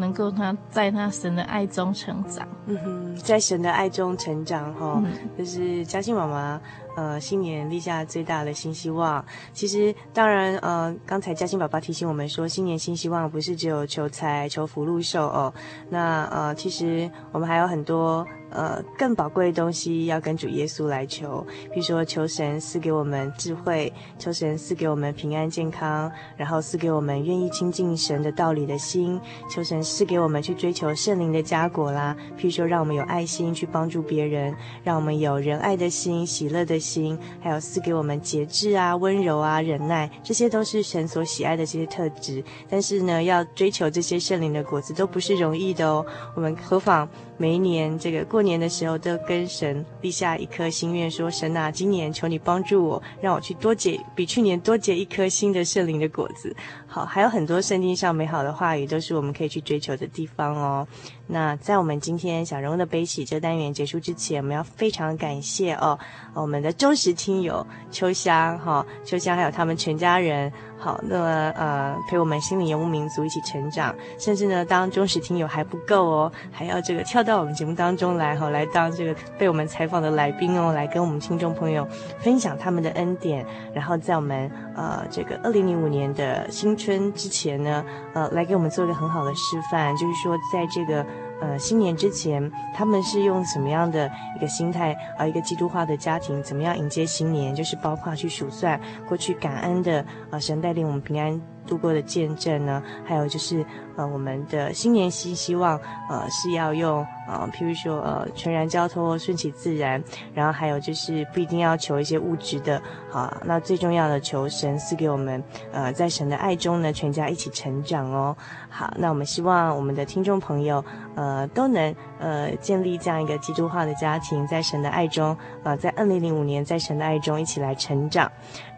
[0.00, 6.60] 能够他在他神的爱中成长，嗯哼，在神的爱中成长哈，嗯、就是嘉欣妈妈
[6.96, 9.24] 呃，新年立下最大的新希望。
[9.52, 15.52] 其实，当然，呃，刚才嘉欣爸爸提醒我们说，新年新希望不是只有求财、求福禄寿哦。
[15.88, 18.26] 那呃，其实我们还有很多。
[18.52, 32.16] 呃，更宝贵的东西要跟主耶稣来求，比如说求神赐给我们智慧，求神赐给我们平安健康，然后赐给我们愿意亲近神的道理的心，求神赐给我们去追求圣灵的佳果啦。
[32.36, 42.42] 譬如说，让我们有爱心去帮助别人，让我们有仁爱的心、喜乐的心，还有赐给我们节制啊、温柔啊、忍耐，这些都是神所喜爱的这些特质。
[42.68, 46.04] 但是呢，要追求这些圣灵的果子都不是容易的哦。
[46.34, 47.08] 我们何妨
[47.40, 48.40] 每一年这个过。
[48.42, 56.56] 年的时候都跟神立下一颗心愿，说神啊，今年求你帮助我，让我去多结比去年多结一颗新的圣灵的果子。
[56.86, 60.88] 好，还有很多圣经上美好的话语，都是我们可以去追求的地方哦。
[61.26, 65.98] 那在我们今天小人物的悲喜这单元结束之前，我们要非常感谢哦，
[66.34, 70.52] 我们的忠实听友秋香哈、秋香还有他们全家人。
[70.80, 81.86] 好，那么呃，陪我们心灵游牧民族一起成长，甚至呢，当忠实听友还不够哦，还要这个跳到我们节目当中来哈、哦，来当这个被我们采访的来宾哦，来跟我们听众朋友
[82.18, 91.04] 分享他们的恩典，然后在我们呃这个二零零五年的新春之前呢，呃，来给我们做一个很好的示范，就是说在这个。
[91.40, 94.96] 呃，新年之前，他们是用什么样的一个心态？
[95.18, 97.54] 呃，一个基督化的家庭怎么样迎接新年？
[97.54, 103.64] 就是包括去数算过去感恩的，呃，神带领我们平安度过的见证呢，还有就是。
[104.00, 105.78] 呃，我们的新年希希望，
[106.08, 112.80] 呃，是要用呃，譬如说呃，全然交托，顺其自然，然后还有就是不一定要求一些物质的，
[113.10, 118.34] 好，那最重要的求神赐给我们，呃，在神的爱中呢，全家一起成长哦。
[118.70, 120.82] 好，那我们希望我们的听众朋友，
[121.14, 128.30] 呃，都能呃建立这样一个基督化的家庭，在神的爱中，呃，在二零零五年在神的爱中一起来成长。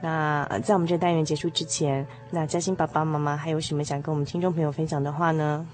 [0.03, 5.67] 那在我们这单元结束之前，那嘉欣爸爸妈妈还有什么想跟我们听众朋友分享的话呢？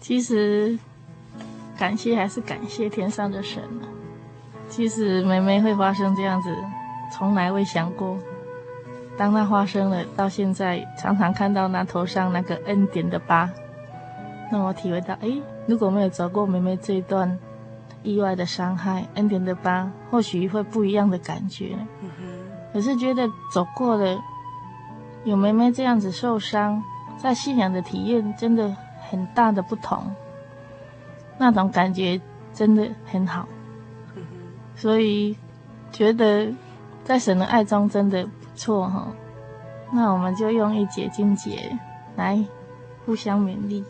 [0.00, 0.78] 其实，
[1.78, 3.62] 感谢还是感谢天上的神。
[4.68, 6.54] 其实梅梅会发生这样子，
[7.12, 8.16] 从来未想过。
[9.18, 13.50] 当它发生了，到现在常常看到那头上那个恩典的疤，
[14.50, 15.28] 让我体会到，哎，
[15.66, 17.38] 如果没有走过梅梅这一段
[18.02, 21.76] 意外的伤害，恩典的疤或许会不一样的感觉。
[22.02, 22.08] 嗯。
[22.72, 24.18] 可是觉得走过了，
[25.24, 26.82] 有梅梅这样子受伤。
[27.22, 28.74] 在信仰的体验真的
[29.10, 30.02] 很大的不同，
[31.36, 32.18] 那种感觉
[32.54, 33.46] 真的很好，
[34.74, 35.36] 所以
[35.92, 36.50] 觉得
[37.04, 39.06] 在神的爱中真的不错哈。
[39.92, 41.76] 那我们就用一节经节
[42.16, 42.42] 来
[43.04, 43.84] 互相勉励。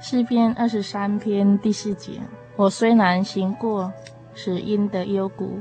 [0.00, 2.20] 诗篇二十三篇第四节：
[2.56, 3.92] 我虽然行过
[4.34, 5.60] 死荫的幽谷，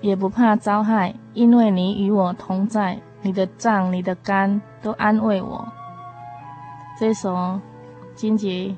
[0.00, 3.00] 也不怕遭害，因为你与我同在。
[3.22, 5.66] 你的脏、你的肝都安慰我。
[6.98, 7.60] 这首
[8.14, 8.74] 经节，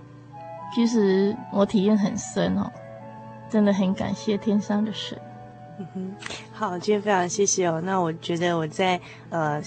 [0.74, 2.70] 其实我体验很深哦，
[3.48, 5.18] 真的很感谢天上的神。
[5.78, 6.14] 嗯哼，
[6.52, 7.80] 好，今天非常谢谢哦。
[7.80, 9.60] 那我觉得我在呃，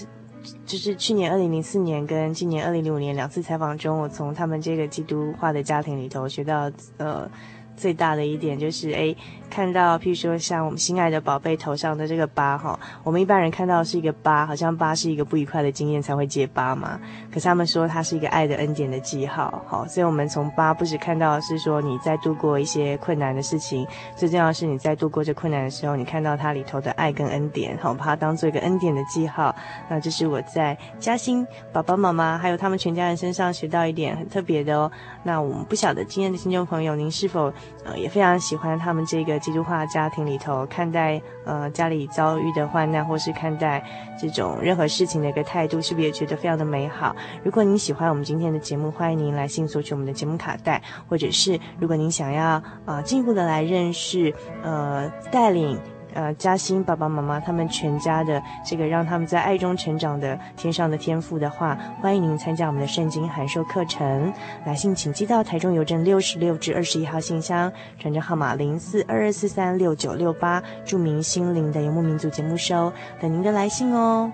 [0.64, 7.28] 就是去年二零零四年跟今年二零零五年两次采访中，我从他们这个基督化的家庭里头学到呃
[7.76, 9.14] 最大的一点就是，哎。
[9.48, 17.00] 看到，譬如说像我们心爱的宝贝头上的这个疤哈，我们一般人看到是一个疤，好像疤是一个不愉快的经验才会结疤嘛。
[17.32, 29.54] 可是他们说它是一个爱的恩典的记号，好，所以我们从疤不只看到是说你在度过一些困难的事情，最重要是你在度过这困难的时候，你看到它里头的爱跟恩典，好，把它当做一个恩典的记号。
[29.88, 34.90] 那这是我在嘉兴爸爸妈妈还有他们全家人身上学到一点很特别的哦。
[35.22, 37.52] 那我们不晓得今天的听众朋友，您是否
[37.84, 39.35] 呃也非常喜欢他们这个。
[39.38, 43.82] 基督化家庭里头看待呃家里遭遇的患难，或是看待
[44.20, 47.14] 这种任何事情的一个态度，是不是也觉得非常的美好？
[47.42, 55.78] 如果您喜欢我们今天的节目，欢迎您来信索取我们的节目卡带，或者是如果您想要呃进一步的来认识呃带领。
[56.16, 64.32] 呃，嘉欣爸爸妈妈他们全家的这个让他们在爱中成长的天上的天父的话，欢迎您参加我们的圣经函授课程。
[64.64, 72.90] 来信请寄到台中邮政六十六至二十一号信箱，传真号码零四二二四三六九六八，注明心灵的游牧民族节目收，
[73.20, 74.32] 等您的来信哦。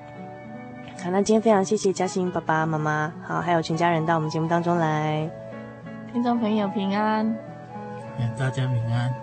[1.02, 5.28] 好，那今天非常谢谢嘉欣爸爸妈妈，好，还有全家人到我们节目当中来，
[6.12, 7.26] 听众朋友平安，
[8.20, 9.21] 愿大家平安。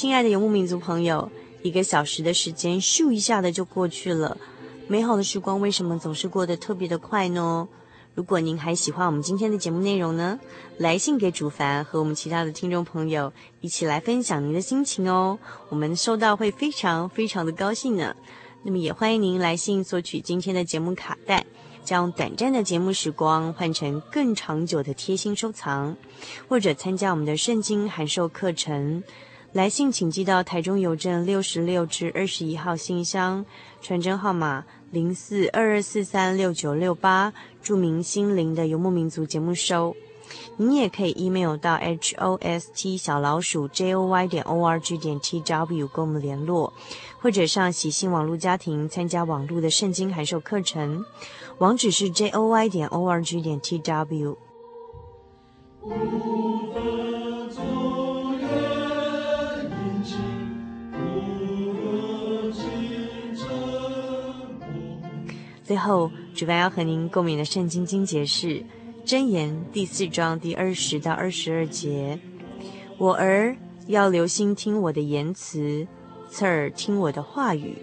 [0.00, 1.30] 亲爱的游牧民族朋友，
[1.60, 4.34] 一个小时的时间咻一下的就过去了，
[4.88, 7.68] 美好的时光为什么总是过得特别的快呢？
[8.14, 10.40] 如果您还喜欢我们今天的节目内容呢，
[10.78, 13.30] 来信给主凡和我们其他的听众朋友
[13.60, 15.38] 一起来分享您的心情哦，
[15.68, 18.16] 我们收到会非常非常的高兴呢。
[18.62, 21.44] 那么也欢迎您来信索取今天的节目卡带，
[21.84, 25.94] 将短暂的节目时光换成更长久的贴心收藏，
[26.48, 29.04] 或者参加我们的圣经函授课程。
[29.52, 33.44] 来信请寄到台中邮政六十六至二十一号信箱，
[33.80, 39.96] 传真号码零四二二四三六九六八，注明“心灵的游牧民族”节目收。
[40.56, 46.72] 您也可以 email 到 host 小老鼠 joy 点 org 点 tw 跟我们联络，
[47.18, 51.04] 或者上喜信网络家庭参加网络的圣经函授课程，
[51.58, 54.36] 网址是 joy 点 org 点 tw。
[65.70, 68.48] 最后，主办要和您共勉的圣经经节是
[69.06, 72.18] 《箴言》第四章第二十到二十二节。
[72.98, 73.56] 我儿
[73.86, 75.86] 要留心听我的言辞，
[76.28, 77.78] 侧耳听我的话语，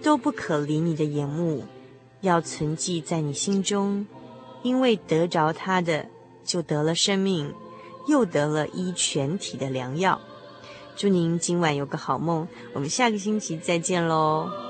[0.00, 1.62] 都不可离你的眼目，
[2.22, 4.06] 要存记在你心中，
[4.62, 6.06] 因为得着它的，
[6.42, 7.52] 就得了生命，
[8.08, 10.18] 又得了医全体的良药。
[10.96, 14.69] 祝您今晚有个好梦，我们下个星期再见喽。